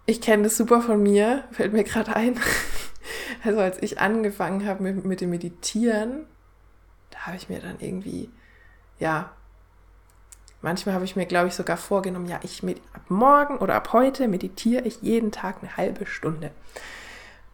Ich 0.07 0.21
kenne 0.21 0.45
das 0.45 0.57
super 0.57 0.81
von 0.83 1.03
mir, 1.03 1.45
fällt 1.51 1.73
mir 1.73 1.85
gerade 1.85 2.15
ein. 2.15 2.41
Also 3.45 3.61
als 3.61 3.81
ich 3.81 4.01
angefangen 4.01 4.67
habe 4.67 4.83
mit, 4.83 5.05
mit 5.05 5.21
dem 5.21 5.31
Meditieren, 5.31 6.27
habe 7.27 7.37
ich 7.37 7.49
mir 7.49 7.61
dann 7.61 7.81
irgendwie, 7.81 8.31
ja, 8.99 9.31
manchmal 10.63 10.95
habe 10.95 11.05
ich 11.05 11.17
mir, 11.17 11.27
glaube 11.27 11.49
ich, 11.49 11.55
sogar 11.55 11.77
vorgenommen, 11.77 12.27
ja, 12.27 12.41
ich 12.43 12.63
mit, 12.63 12.81
ab 12.93 13.03
morgen 13.09 13.59
oder 13.59 13.75
ab 13.75 13.93
heute 13.93 14.29
meditiere 14.29 14.85
ich 14.85 15.03
jeden 15.03 15.33
Tag 15.33 15.59
eine 15.61 15.77
halbe 15.77 16.07
Stunde. 16.07 16.51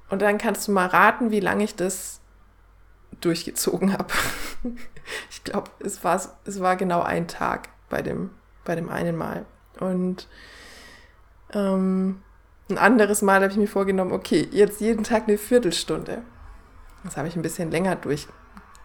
Und 0.09 0.23
dann 0.23 0.39
kannst 0.39 0.69
du 0.69 0.73
mal 0.73 0.87
raten, 0.87 1.31
wie 1.31 1.41
lange 1.41 1.65
ich 1.65 1.75
das 1.75 2.21
durchgezogen 3.21 3.93
habe. 3.93 4.13
ich 5.31 5.45
glaube, 5.45 5.71
es 5.81 6.05
war, 6.05 6.21
es 6.45 6.61
war 6.61 6.77
genau 6.77 7.03
ein 7.03 7.29
Tag 7.29 7.69
bei 7.89 8.03
dem, 8.03 8.31
bei 8.65 8.75
dem 8.75 8.89
einen 8.89 9.17
Mal. 9.17 9.47
Und 9.81 10.29
ähm, 11.55 12.23
ein 12.69 12.79
anderes 12.79 13.23
Mal 13.23 13.43
habe 13.43 13.53
ich 13.53 13.59
mir 13.59 13.69
vorgenommen, 13.69 14.13
okay, 14.13 14.49
jetzt 14.51 14.81
jeden 14.81 15.05
Tag 15.05 15.29
eine 15.29 15.39
Viertelstunde. 15.39 16.23
Das 17.05 17.17
habe 17.17 17.29
ich 17.29 17.37
ein 17.37 17.43
bisschen 17.43 17.71
länger 17.71 17.97
durch, 17.97 18.29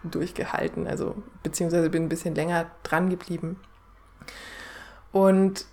durchgehalten, 0.04 0.86
also 0.86 1.22
beziehungsweise 1.42 1.90
bin 1.90 2.04
ein 2.04 2.08
bisschen 2.08 2.34
länger 2.34 2.70
dran 2.82 3.10
geblieben. 3.10 3.60
Und 5.12 5.66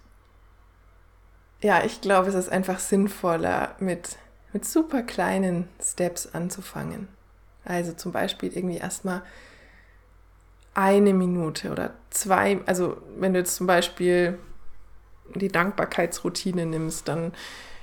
ja, 1.62 1.84
ich 1.84 2.02
glaube, 2.02 2.30
es 2.30 2.36
ist 2.36 2.50
einfach 2.50 2.80
sinnvoller, 2.80 3.76
mit 3.80 4.18
mit 4.56 4.64
super 4.64 5.04
kleinen 5.04 5.68
Steps 5.84 6.34
anzufangen. 6.34 7.10
Also 7.66 7.92
zum 7.92 8.14
Beispiel 8.14 8.56
irgendwie 8.56 8.78
erstmal 8.78 9.22
eine 10.74 11.14
Minute 11.14 11.74
oder 11.74 11.94
zwei, 12.10 12.62
also 12.66 12.96
wenn 13.18 13.34
du 13.34 13.40
jetzt 13.40 13.58
zum 13.58 13.68
Beispiel 13.68 14.40
die 15.34 15.50
Dankbarkeitsroutine 15.50 16.66
nimmst, 16.66 17.10
dann 17.10 17.34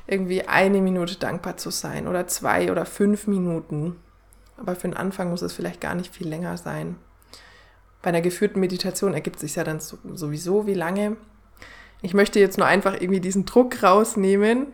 irgendwie 0.07 0.48
eine 0.48 0.81
Minute 0.81 1.16
dankbar 1.16 1.59
zu 1.59 1.68
sein 1.68 2.09
oder 2.09 2.26
zwei 2.26 2.72
oder 2.72 2.87
fünf 2.87 3.26
Minuten. 3.26 4.00
Aber 4.57 4.75
für 4.75 4.88
den 4.88 4.97
Anfang 4.97 5.31
muss 5.31 5.43
es 5.43 5.53
vielleicht 5.53 5.81
gar 5.81 5.95
nicht 5.95 6.15
viel 6.15 6.29
länger 6.29 6.57
sein. 6.57 6.97
Bei 8.03 8.09
einer 8.09 8.21
geführten 8.21 8.61
Meditation 8.61 9.15
ergibt 9.15 9.38
sich 9.38 9.57
ja 9.57 9.65
dann 9.65 9.81
sowieso, 9.81 10.67
wie 10.67 10.75
lange. 10.75 11.17
Ich 12.03 12.15
möchte 12.15 12.41
jetzt 12.41 12.59
nur 12.59 12.67
einfach 12.67 12.95
irgendwie 12.95 13.21
diesen 13.21 13.45
Druck 13.45 13.83
rausnehmen, 13.83 14.67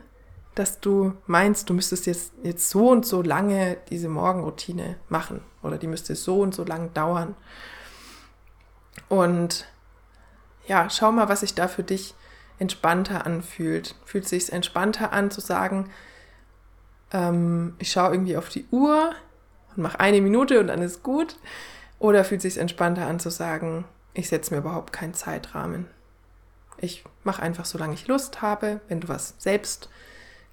dass 0.55 0.81
du 0.81 1.12
meinst, 1.27 1.69
du 1.69 1.75
müsstest 1.75 2.07
jetzt, 2.07 2.33
jetzt 2.43 2.71
so 2.71 2.91
und 2.91 3.07
so 3.07 3.23
lange 3.23 3.77
diese 3.91 4.09
Morgenroutine 4.09 4.97
machen 5.09 5.43
oder 5.62 5.79
die 5.79 5.87
müsste 5.87 6.17
so 6.17 6.41
und 6.41 6.55
so 6.55 6.64
lang 6.64 6.93
dauern. 6.95 7.37
Und 9.09 9.67
ja, 10.67 10.91
schau 10.91 11.12
mal, 11.12 11.29
was 11.29 11.41
sich 11.41 11.55
da 11.55 11.69
für 11.69 11.83
dich 11.85 12.14
entspannter 12.59 13.25
anfühlt. 13.27 13.95
Fühlt 14.05 14.25
es 14.25 14.31
sich 14.31 14.53
entspannter 14.53 15.12
an 15.12 15.31
zu 15.31 15.41
sagen, 15.41 15.91
ähm, 17.12 17.75
ich 17.79 17.93
schaue 17.93 18.12
irgendwie 18.12 18.37
auf 18.37 18.49
die 18.49 18.67
Uhr 18.71 19.12
und 19.79 19.85
mache 19.85 20.01
eine 20.01 20.21
Minute 20.21 20.61
und 20.61 20.67
dann 20.67 20.83
ist 20.83 21.03
gut? 21.03 21.37
Oder 22.01 22.25
fühlt 22.25 22.45
es 22.45 22.55
sich 22.55 22.61
entspannter 22.61 23.07
an 23.07 23.21
zu 23.21 23.31
sagen, 23.31 23.85
ich 24.12 24.29
setze 24.29 24.53
mir 24.53 24.61
überhaupt 24.61 24.93
keinen 24.93 25.14
Zeitrahmen. 25.14 25.87
Ich 26.79 27.05
mache 27.25 27.43
einfach, 27.43 27.64
solange 27.64 27.95
ich 27.95 28.09
Lust 28.09 28.43
habe, 28.43 28.81
wenn 28.88 29.01
du 29.01 29.09
was 29.09 29.35
selbst 29.38 29.88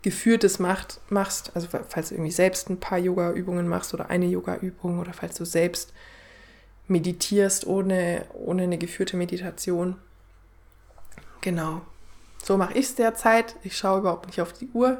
geführtes 0.02 0.60
macht, 0.60 1.02
machst, 1.10 1.52
also 1.56 1.68
falls 1.68 2.10
du 2.10 2.16
irgendwie 2.16 2.32
selbst 2.32 2.70
ein 2.70 2.80
paar 2.80 3.00
Yoga-Übungen 3.00 3.68
machst 3.68 3.94
oder 3.94 4.10
eine 4.12 4.28
Yoga-Übung 4.28 5.00
oder 5.00 5.14
falls 5.14 5.36
du 5.36 5.46
selbst 5.46 5.94
meditierst 6.88 7.66
ohne, 7.66 8.26
ohne 8.34 8.64
eine 8.64 8.78
geführte 8.78 9.18
Meditation. 9.18 9.96
Genau. 11.42 11.82
So 12.44 12.58
mache 12.58 12.74
ich 12.74 12.86
es 12.86 12.96
derzeit. 12.96 13.56
Ich 13.64 13.76
schaue 13.76 14.00
überhaupt 14.00 14.28
nicht 14.28 14.42
auf 14.42 14.54
die 14.54 14.68
Uhr. 14.74 15.00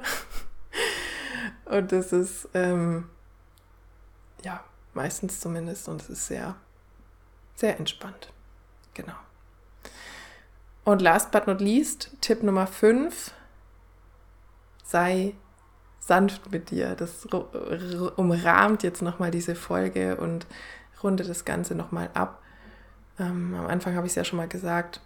und 1.66 1.92
das 1.92 2.12
ist, 2.12 2.50
ähm, 2.56 3.06
ja, 4.46 4.64
meistens 4.94 5.42
zumindest. 5.42 5.90
Und 5.90 6.02
es 6.02 6.10
ist 6.10 6.28
sehr, 6.28 6.56
sehr 7.56 7.78
entspannt. 7.78 8.32
Genau. 8.94 9.16
Und 10.86 11.02
last 11.02 11.32
but 11.32 11.48
not 11.48 11.60
least, 11.60 12.12
Tipp 12.22 12.44
Nummer 12.44 12.68
5, 12.68 13.34
sei 14.84 15.34
sanft 16.00 16.52
mit 16.52 16.70
dir. 16.70 16.96
Das 16.96 17.26
umrahmt 17.26 18.84
jetzt 18.84 19.02
nochmal 19.02 19.32
diese 19.32 19.56
Folge 19.56 20.18
und 20.18 20.46
rundet 21.02 21.28
das 21.28 21.44
Ganze 21.44 21.74
nochmal 21.74 22.12
ab. 22.14 22.42
Ähm, 23.20 23.56
am 23.56 23.66
Anfang 23.66 23.96
habe 23.96 24.06
ich 24.06 24.12
es 24.12 24.16
ja 24.16 24.24
schon 24.24 24.38
mal 24.38 24.48
gesagt, 24.48 25.02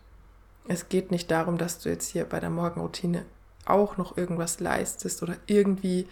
es 0.68 0.90
geht 0.90 1.12
nicht 1.12 1.32
darum, 1.32 1.58
dass 1.58 1.80
du 1.80 1.90
jetzt 1.90 2.10
hier 2.10 2.26
bei 2.26 2.42
der 2.42 2.50
Morgenroutine 2.50 3.26
auch 3.66 3.96
noch 3.98 4.18
irgendwas 4.18 4.60
leistest 4.60 5.24
oder 5.24 5.38
irgendwie 5.48 6.08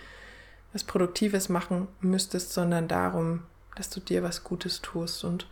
was 0.77 0.83
Produktives 0.83 1.49
machen 1.49 1.87
müsstest, 2.01 2.53
sondern 2.53 2.87
darum, 2.87 3.43
dass 3.75 3.89
du 3.89 3.99
dir 3.99 4.23
was 4.23 4.43
Gutes 4.43 4.81
tust. 4.81 5.23
Und 5.23 5.47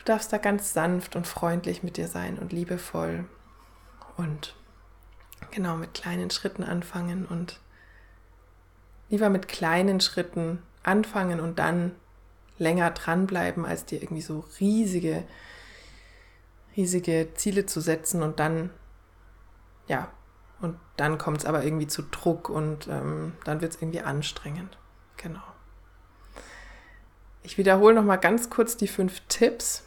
Du 0.00 0.06
darfst 0.06 0.32
da 0.32 0.38
ganz 0.38 0.72
sanft 0.72 1.14
und 1.14 1.26
freundlich 1.26 1.82
mit 1.82 1.98
dir 1.98 2.08
sein 2.08 2.38
und 2.38 2.54
liebevoll 2.54 3.26
und 4.16 4.56
genau 5.50 5.76
mit 5.76 5.92
kleinen 5.92 6.30
Schritten 6.30 6.64
anfangen 6.64 7.26
und 7.26 7.60
lieber 9.10 9.28
mit 9.28 9.46
kleinen 9.46 10.00
Schritten 10.00 10.62
anfangen 10.82 11.38
und 11.38 11.58
dann 11.58 11.94
länger 12.56 12.90
dranbleiben, 12.92 13.66
als 13.66 13.84
dir 13.84 14.00
irgendwie 14.00 14.22
so 14.22 14.46
riesige, 14.58 15.24
riesige 16.78 17.28
Ziele 17.34 17.66
zu 17.66 17.82
setzen 17.82 18.22
und 18.22 18.40
dann, 18.40 18.70
ja, 19.86 20.10
dann 21.00 21.16
kommt 21.16 21.38
es 21.38 21.44
aber 21.46 21.64
irgendwie 21.64 21.86
zu 21.86 22.02
Druck 22.02 22.50
und 22.50 22.86
ähm, 22.86 23.32
dann 23.44 23.62
wird 23.62 23.72
es 23.72 23.80
irgendwie 23.80 24.02
anstrengend. 24.02 24.76
Genau. 25.16 25.40
Ich 27.42 27.56
wiederhole 27.56 27.94
noch 27.94 28.04
mal 28.04 28.16
ganz 28.16 28.50
kurz 28.50 28.76
die 28.76 28.86
fünf 28.86 29.20
Tipps, 29.26 29.82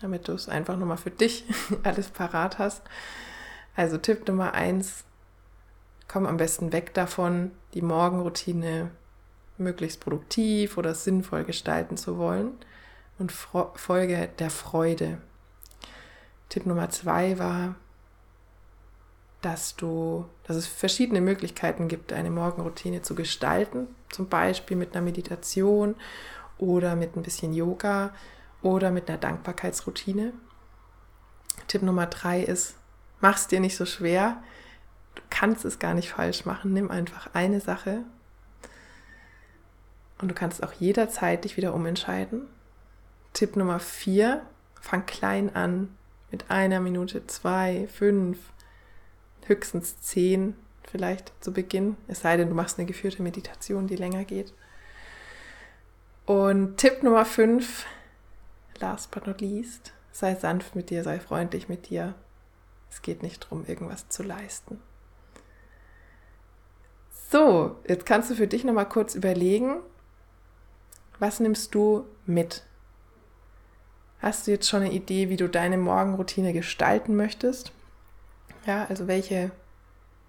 damit 0.00 0.28
du 0.28 0.32
es 0.32 0.48
einfach 0.48 0.76
nochmal 0.76 0.96
für 0.96 1.10
dich 1.10 1.44
alles 1.82 2.08
parat 2.10 2.60
hast. 2.60 2.82
Also 3.74 3.98
Tipp 3.98 4.28
Nummer 4.28 4.54
eins, 4.54 5.02
komm 6.06 6.24
am 6.24 6.36
besten 6.36 6.72
weg 6.72 6.94
davon, 6.94 7.50
die 7.74 7.82
Morgenroutine 7.82 8.92
möglichst 9.58 9.98
produktiv 9.98 10.78
oder 10.78 10.94
sinnvoll 10.94 11.42
gestalten 11.42 11.96
zu 11.96 12.16
wollen 12.16 12.52
und 13.18 13.32
folge 13.32 14.28
der 14.38 14.50
Freude. 14.50 15.18
Tipp 16.48 16.64
Nummer 16.64 16.90
zwei 16.90 17.40
war, 17.40 17.74
dass 19.42 19.76
du, 19.76 20.26
dass 20.44 20.56
es 20.56 20.66
verschiedene 20.66 21.20
Möglichkeiten 21.20 21.88
gibt, 21.88 22.12
eine 22.12 22.30
Morgenroutine 22.30 23.02
zu 23.02 23.14
gestalten, 23.14 23.88
zum 24.10 24.28
Beispiel 24.28 24.76
mit 24.76 24.94
einer 24.94 25.04
Meditation 25.04 25.94
oder 26.58 26.94
mit 26.96 27.16
ein 27.16 27.22
bisschen 27.22 27.52
Yoga 27.54 28.12
oder 28.62 28.90
mit 28.90 29.08
einer 29.08 29.18
Dankbarkeitsroutine. 29.18 30.32
Tipp 31.68 31.82
Nummer 31.82 32.06
drei 32.06 32.42
ist, 32.42 32.74
mach 33.20 33.36
es 33.36 33.46
dir 33.46 33.60
nicht 33.60 33.76
so 33.76 33.86
schwer. 33.86 34.42
Du 35.14 35.22
kannst 35.30 35.64
es 35.64 35.78
gar 35.78 35.94
nicht 35.94 36.10
falsch 36.10 36.44
machen. 36.44 36.72
Nimm 36.72 36.90
einfach 36.90 37.30
eine 37.32 37.60
Sache 37.60 38.04
und 40.20 40.28
du 40.28 40.34
kannst 40.34 40.62
auch 40.62 40.72
jederzeit 40.74 41.44
dich 41.44 41.56
wieder 41.56 41.74
umentscheiden. 41.74 42.42
Tipp 43.32 43.56
Nummer 43.56 43.80
vier, 43.80 44.42
fang 44.80 45.06
klein 45.06 45.54
an 45.54 45.96
mit 46.30 46.50
einer 46.50 46.80
Minute, 46.80 47.26
zwei, 47.26 47.88
fünf, 47.92 48.38
höchstens 49.50 50.00
zehn 50.00 50.56
vielleicht 50.90 51.32
zu 51.44 51.52
Beginn. 51.52 51.96
Es 52.08 52.20
sei 52.20 52.36
denn, 52.36 52.48
du 52.48 52.54
machst 52.54 52.78
eine 52.78 52.86
geführte 52.86 53.22
Meditation, 53.22 53.86
die 53.86 53.96
länger 53.96 54.24
geht. 54.24 54.54
Und 56.24 56.78
Tipp 56.78 57.02
Nummer 57.02 57.24
fünf, 57.24 57.86
last 58.78 59.10
but 59.10 59.26
not 59.26 59.40
least, 59.40 59.92
sei 60.12 60.34
sanft 60.34 60.74
mit 60.74 60.90
dir, 60.90 61.04
sei 61.04 61.20
freundlich 61.20 61.68
mit 61.68 61.90
dir. 61.90 62.14
Es 62.90 63.02
geht 63.02 63.22
nicht 63.22 63.44
darum, 63.44 63.66
irgendwas 63.66 64.08
zu 64.08 64.22
leisten. 64.22 64.80
So, 67.30 67.76
jetzt 67.86 68.06
kannst 68.06 68.30
du 68.30 68.34
für 68.34 68.48
dich 68.48 68.64
nochmal 68.64 68.88
kurz 68.88 69.14
überlegen, 69.14 69.76
was 71.20 71.38
nimmst 71.38 71.74
du 71.74 72.06
mit? 72.26 72.64
Hast 74.20 74.46
du 74.46 74.50
jetzt 74.50 74.68
schon 74.68 74.82
eine 74.82 74.92
Idee, 74.92 75.28
wie 75.28 75.36
du 75.36 75.48
deine 75.48 75.78
Morgenroutine 75.78 76.52
gestalten 76.52 77.14
möchtest? 77.14 77.72
Ja, 78.66 78.86
also 78.88 79.06
welche, 79.06 79.50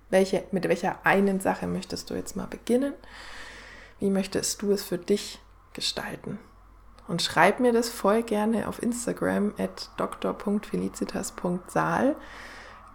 welche, 0.09 0.43
mit 0.51 0.67
welcher 0.67 1.05
einen 1.05 1.39
Sache 1.39 1.67
möchtest 1.67 2.09
du 2.09 2.15
jetzt 2.15 2.35
mal 2.35 2.47
beginnen? 2.47 2.93
Wie 3.99 4.09
möchtest 4.09 4.61
du 4.61 4.71
es 4.71 4.83
für 4.83 4.97
dich 4.97 5.39
gestalten? 5.73 6.37
Und 7.07 7.21
schreib 7.21 7.59
mir 7.59 7.71
das 7.73 7.89
voll 7.89 8.23
gerne 8.23 8.67
auf 8.67 8.81
Instagram 8.81 9.53
at 9.57 9.91
dr.felicitas.saal. 9.97 12.15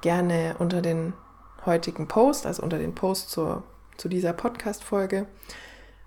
Gerne 0.01 0.57
unter 0.59 0.83
den 0.83 1.13
heutigen 1.67 2.09
Post, 2.09 2.47
also 2.47 2.63
unter 2.63 2.79
den 2.79 2.95
Post 2.95 3.29
zur, 3.31 3.63
zu 3.97 4.09
dieser 4.09 4.33
Podcast-Folge 4.33 5.27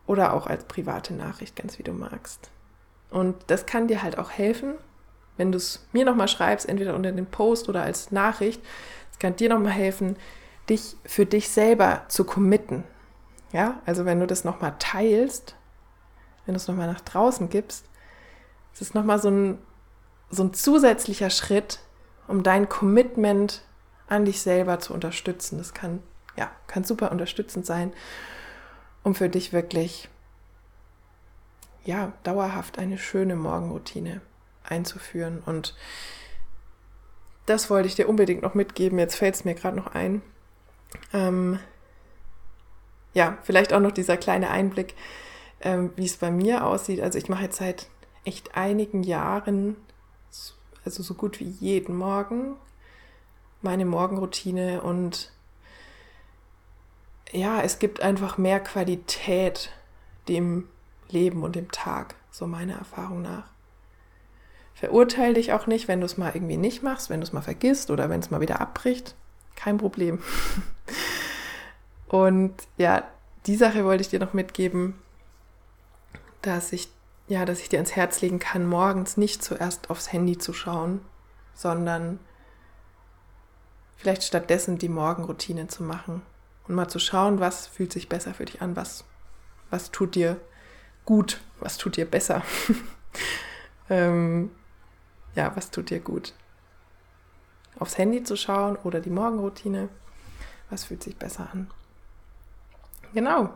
oder 0.07 0.33
auch 0.33 0.47
als 0.47 0.63
private 0.63 1.13
Nachricht, 1.13 1.55
ganz 1.55 1.77
wie 1.77 1.83
du 1.83 1.93
magst. 1.93 2.49
Und 3.11 3.35
das 3.47 3.67
kann 3.67 3.87
dir 3.87 4.01
halt 4.01 4.17
auch 4.17 4.31
helfen, 4.31 4.73
wenn 5.37 5.51
du 5.51 5.57
es 5.57 5.85
mir 5.93 6.05
nochmal 6.05 6.27
schreibst, 6.27 6.67
entweder 6.67 6.95
unter 6.95 7.11
den 7.11 7.27
Post 7.27 7.69
oder 7.69 7.83
als 7.83 8.09
Nachricht. 8.11 8.61
Kann 9.19 9.36
dir 9.36 9.49
nochmal 9.49 9.73
helfen, 9.73 10.15
dich 10.69 10.95
für 11.05 11.25
dich 11.25 11.49
selber 11.49 12.05
zu 12.08 12.23
committen. 12.23 12.84
Ja, 13.51 13.82
also 13.86 14.05
wenn 14.05 14.19
du 14.19 14.27
das 14.27 14.43
nochmal 14.43 14.75
teilst, 14.79 15.55
wenn 16.45 16.53
du 16.53 16.58
es 16.58 16.67
nochmal 16.67 16.88
nach 16.88 17.01
draußen 17.01 17.49
gibst, 17.49 17.86
es 18.73 18.82
ist 18.82 18.95
nochmal 18.95 19.19
so 19.19 19.29
ein, 19.29 19.58
so 20.29 20.43
ein 20.43 20.53
zusätzlicher 20.53 21.29
Schritt, 21.29 21.79
um 22.27 22.43
dein 22.43 22.69
Commitment 22.69 23.63
an 24.08 24.25
dich 24.25 24.41
selber 24.41 24.79
zu 24.79 24.93
unterstützen. 24.93 25.58
Das 25.58 25.73
kann, 25.73 26.01
ja, 26.38 26.49
kann 26.67 26.84
super 26.84 27.12
unterstützend 27.12 27.65
sein, 27.65 27.91
um 29.03 29.15
für 29.15 29.29
dich 29.29 29.51
wirklich, 29.51 30.10
ja, 31.84 32.13
dauerhaft 32.23 32.77
eine 32.77 32.97
schöne 32.97 33.36
Morgenroutine 33.36 34.21
einzuführen. 34.63 35.41
Und 35.45 35.75
das 37.49 37.69
wollte 37.69 37.88
ich 37.88 37.95
dir 37.95 38.07
unbedingt 38.07 38.41
noch 38.41 38.53
mitgeben. 38.53 38.99
Jetzt 38.99 39.15
fällt 39.15 39.35
es 39.35 39.45
mir 39.45 39.55
gerade 39.55 39.75
noch 39.75 39.88
ein. 39.88 40.21
Ähm, 41.13 41.59
ja, 43.13 43.38
vielleicht 43.43 43.73
auch 43.73 43.79
noch 43.79 43.91
dieser 43.91 44.17
kleine 44.17 44.49
Einblick, 44.49 44.95
ähm, 45.62 45.91
wie 45.95 46.05
es 46.05 46.17
bei 46.17 46.31
mir 46.31 46.65
aussieht. 46.65 47.01
Also 47.01 47.17
ich 47.17 47.27
mache 47.27 47.43
jetzt 47.43 47.57
seit 47.57 47.88
echt 48.23 48.55
einigen 48.55 49.03
Jahren, 49.03 49.75
also 50.85 51.03
so 51.03 51.13
gut 51.13 51.39
wie 51.39 51.49
jeden 51.49 51.97
Morgen, 51.97 52.55
meine 53.62 53.85
Morgenroutine 53.85 54.81
und 54.81 55.31
ja, 57.31 57.62
es 57.62 57.79
gibt 57.79 58.01
einfach 58.01 58.38
mehr 58.38 58.59
Qualität 58.59 59.71
dem 60.27 60.67
Leben 61.09 61.43
und 61.43 61.55
dem 61.55 61.71
Tag, 61.71 62.15
so 62.31 62.47
meiner 62.47 62.75
Erfahrung 62.75 63.21
nach. 63.21 63.49
Verurteile 64.79 65.33
dich 65.33 65.51
auch 65.51 65.67
nicht, 65.67 65.89
wenn 65.89 65.99
du 65.99 66.05
es 66.05 66.17
mal 66.17 66.31
irgendwie 66.33 66.55
nicht 66.55 66.83
machst, 66.83 67.09
wenn 67.09 67.19
du 67.19 67.25
es 67.25 67.33
mal 67.33 67.41
vergisst 67.41 67.91
oder 67.91 68.09
wenn 68.09 68.21
es 68.21 68.31
mal 68.31 68.39
wieder 68.39 68.61
abbricht. 68.61 69.13
Kein 69.57 69.77
Problem. 69.77 70.19
und 72.07 72.53
ja, 72.77 73.03
die 73.45 73.57
Sache 73.57 73.83
wollte 73.83 74.01
ich 74.01 74.09
dir 74.09 74.19
noch 74.19 74.31
mitgeben, 74.31 74.95
dass 76.41 76.71
ich 76.71 76.87
ja, 77.27 77.45
dass 77.45 77.59
ich 77.59 77.69
dir 77.69 77.77
ans 77.77 77.95
Herz 77.95 78.21
legen 78.21 78.39
kann, 78.39 78.65
morgens 78.65 79.17
nicht 79.17 79.43
zuerst 79.43 79.89
aufs 79.89 80.11
Handy 80.11 80.37
zu 80.37 80.53
schauen, 80.53 81.01
sondern 81.53 82.19
vielleicht 83.97 84.23
stattdessen 84.23 84.77
die 84.79 84.89
Morgenroutine 84.89 85.67
zu 85.67 85.83
machen 85.83 86.23
und 86.67 86.73
mal 86.73 86.87
zu 86.87 86.99
schauen, 86.99 87.39
was 87.39 87.67
fühlt 87.67 87.91
sich 87.91 88.09
besser 88.09 88.33
für 88.33 88.45
dich 88.45 88.61
an, 88.61 88.75
was, 88.75 89.03
was 89.69 89.91
tut 89.91 90.15
dir 90.15 90.39
gut, 91.05 91.41
was 91.59 91.77
tut 91.77 91.97
dir 91.97 92.05
besser. 92.05 92.41
ähm, 93.89 94.49
ja, 95.35 95.55
was 95.55 95.71
tut 95.71 95.89
dir 95.89 95.99
gut? 95.99 96.33
Aufs 97.77 97.97
Handy 97.97 98.23
zu 98.23 98.35
schauen 98.35 98.75
oder 98.83 98.99
die 98.99 99.09
Morgenroutine, 99.09 99.89
was 100.69 100.85
fühlt 100.85 101.03
sich 101.03 101.17
besser 101.17 101.49
an? 101.53 101.69
Genau. 103.13 103.53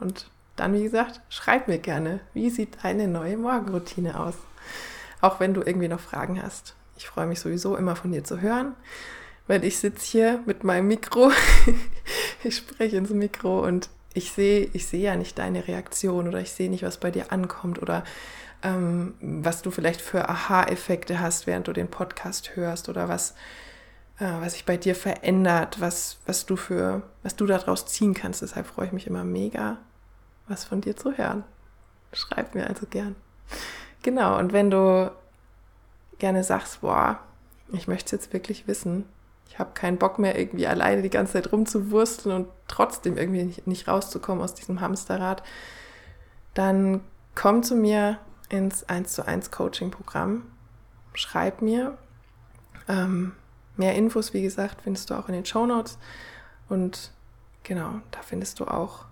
Und 0.00 0.30
dann, 0.56 0.72
wie 0.74 0.82
gesagt, 0.82 1.20
schreib 1.28 1.68
mir 1.68 1.78
gerne, 1.78 2.20
wie 2.32 2.50
sieht 2.50 2.82
deine 2.82 3.08
neue 3.08 3.36
Morgenroutine 3.36 4.18
aus? 4.18 4.34
Auch 5.20 5.40
wenn 5.40 5.54
du 5.54 5.62
irgendwie 5.62 5.88
noch 5.88 6.00
Fragen 6.00 6.42
hast. 6.42 6.74
Ich 6.96 7.08
freue 7.08 7.26
mich 7.26 7.40
sowieso 7.40 7.76
immer 7.76 7.96
von 7.96 8.12
dir 8.12 8.24
zu 8.24 8.40
hören, 8.40 8.74
weil 9.46 9.64
ich 9.64 9.78
sitze 9.78 10.06
hier 10.06 10.42
mit 10.46 10.64
meinem 10.64 10.86
Mikro. 10.88 11.32
ich 12.44 12.56
spreche 12.56 12.96
ins 12.96 13.10
Mikro 13.10 13.64
und 13.64 13.88
ich 14.14 14.30
sehe, 14.30 14.68
ich 14.72 14.86
sehe 14.86 15.02
ja 15.02 15.16
nicht 15.16 15.38
deine 15.38 15.66
Reaktion 15.66 16.28
oder 16.28 16.40
ich 16.40 16.52
sehe 16.52 16.70
nicht, 16.70 16.84
was 16.84 16.98
bei 16.98 17.10
dir 17.10 17.32
ankommt 17.32 17.82
oder 17.82 18.04
ähm, 18.64 19.14
was 19.20 19.62
du 19.62 19.70
vielleicht 19.70 20.00
für 20.00 20.28
Aha-Effekte 20.28 21.20
hast, 21.20 21.46
während 21.46 21.68
du 21.68 21.72
den 21.72 21.88
Podcast 21.88 22.56
hörst 22.56 22.88
oder 22.88 23.08
was, 23.08 23.32
äh, 24.18 24.26
was 24.40 24.54
sich 24.54 24.64
bei 24.64 24.78
dir 24.78 24.94
verändert, 24.94 25.80
was, 25.80 26.18
was 26.26 26.46
du 26.46 26.56
für, 26.56 27.02
was 27.22 27.36
du 27.36 27.46
daraus 27.46 27.86
ziehen 27.86 28.14
kannst. 28.14 28.42
Deshalb 28.42 28.66
freue 28.66 28.86
ich 28.86 28.92
mich 28.92 29.06
immer 29.06 29.22
mega, 29.22 29.76
was 30.48 30.64
von 30.64 30.80
dir 30.80 30.96
zu 30.96 31.16
hören. 31.16 31.44
Schreib 32.12 32.54
mir 32.54 32.66
also 32.66 32.86
gern. 32.86 33.14
Genau, 34.02 34.38
und 34.38 34.52
wenn 34.52 34.70
du 34.70 35.12
gerne 36.18 36.42
sagst, 36.42 36.80
boah, 36.80 37.20
ich 37.72 37.86
möchte 37.86 38.06
es 38.06 38.12
jetzt 38.12 38.32
wirklich 38.32 38.66
wissen, 38.66 39.04
ich 39.48 39.58
habe 39.58 39.70
keinen 39.74 39.98
Bock 39.98 40.18
mehr, 40.18 40.38
irgendwie 40.38 40.66
alleine 40.66 41.02
die 41.02 41.10
ganze 41.10 41.34
Zeit 41.34 41.52
rumzuwursteln 41.52 42.34
und 42.34 42.48
trotzdem 42.66 43.18
irgendwie 43.18 43.44
nicht, 43.44 43.66
nicht 43.66 43.88
rauszukommen 43.88 44.42
aus 44.42 44.54
diesem 44.54 44.80
Hamsterrad, 44.80 45.42
dann 46.54 47.02
komm 47.34 47.62
zu 47.62 47.76
mir 47.76 48.18
ins 48.48 48.84
1 48.84 49.12
zu 49.12 49.26
1 49.26 49.50
Coaching-Programm. 49.50 50.42
Schreib 51.14 51.62
mir. 51.62 51.96
Ähm, 52.88 53.32
mehr 53.76 53.94
Infos, 53.94 54.34
wie 54.34 54.42
gesagt, 54.42 54.82
findest 54.82 55.10
du 55.10 55.14
auch 55.14 55.28
in 55.28 55.34
den 55.34 55.44
Show 55.44 55.66
Notes. 55.66 55.98
Und 56.68 57.12
genau, 57.62 58.00
da 58.10 58.20
findest 58.22 58.60
du 58.60 58.66
auch, 58.66 59.06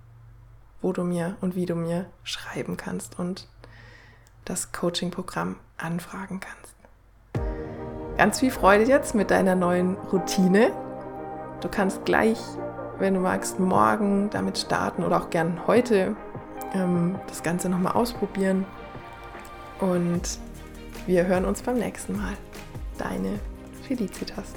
wo 0.80 0.92
du 0.92 1.04
mir 1.04 1.36
und 1.40 1.54
wie 1.54 1.66
du 1.66 1.74
mir 1.74 2.06
schreiben 2.24 2.76
kannst 2.76 3.18
und 3.18 3.48
das 4.44 4.72
Coaching-Programm 4.72 5.56
anfragen 5.76 6.40
kannst. 6.40 6.74
Ganz 8.18 8.40
viel 8.40 8.50
Freude 8.50 8.84
jetzt 8.84 9.14
mit 9.14 9.30
deiner 9.30 9.54
neuen 9.54 9.96
Routine. 9.96 10.72
Du 11.60 11.68
kannst 11.68 12.04
gleich, 12.04 12.38
wenn 12.98 13.14
du 13.14 13.20
magst, 13.20 13.58
morgen 13.58 14.30
damit 14.30 14.58
starten 14.58 15.02
oder 15.04 15.22
auch 15.22 15.30
gern 15.30 15.66
heute 15.66 16.16
ähm, 16.74 17.18
das 17.28 17.42
Ganze 17.42 17.68
nochmal 17.68 17.92
ausprobieren. 17.92 18.66
Und 19.82 20.38
wir 21.08 21.26
hören 21.26 21.44
uns 21.44 21.60
beim 21.60 21.76
nächsten 21.76 22.16
Mal. 22.16 22.34
Deine 22.98 23.40
Felicitas. 23.82 24.52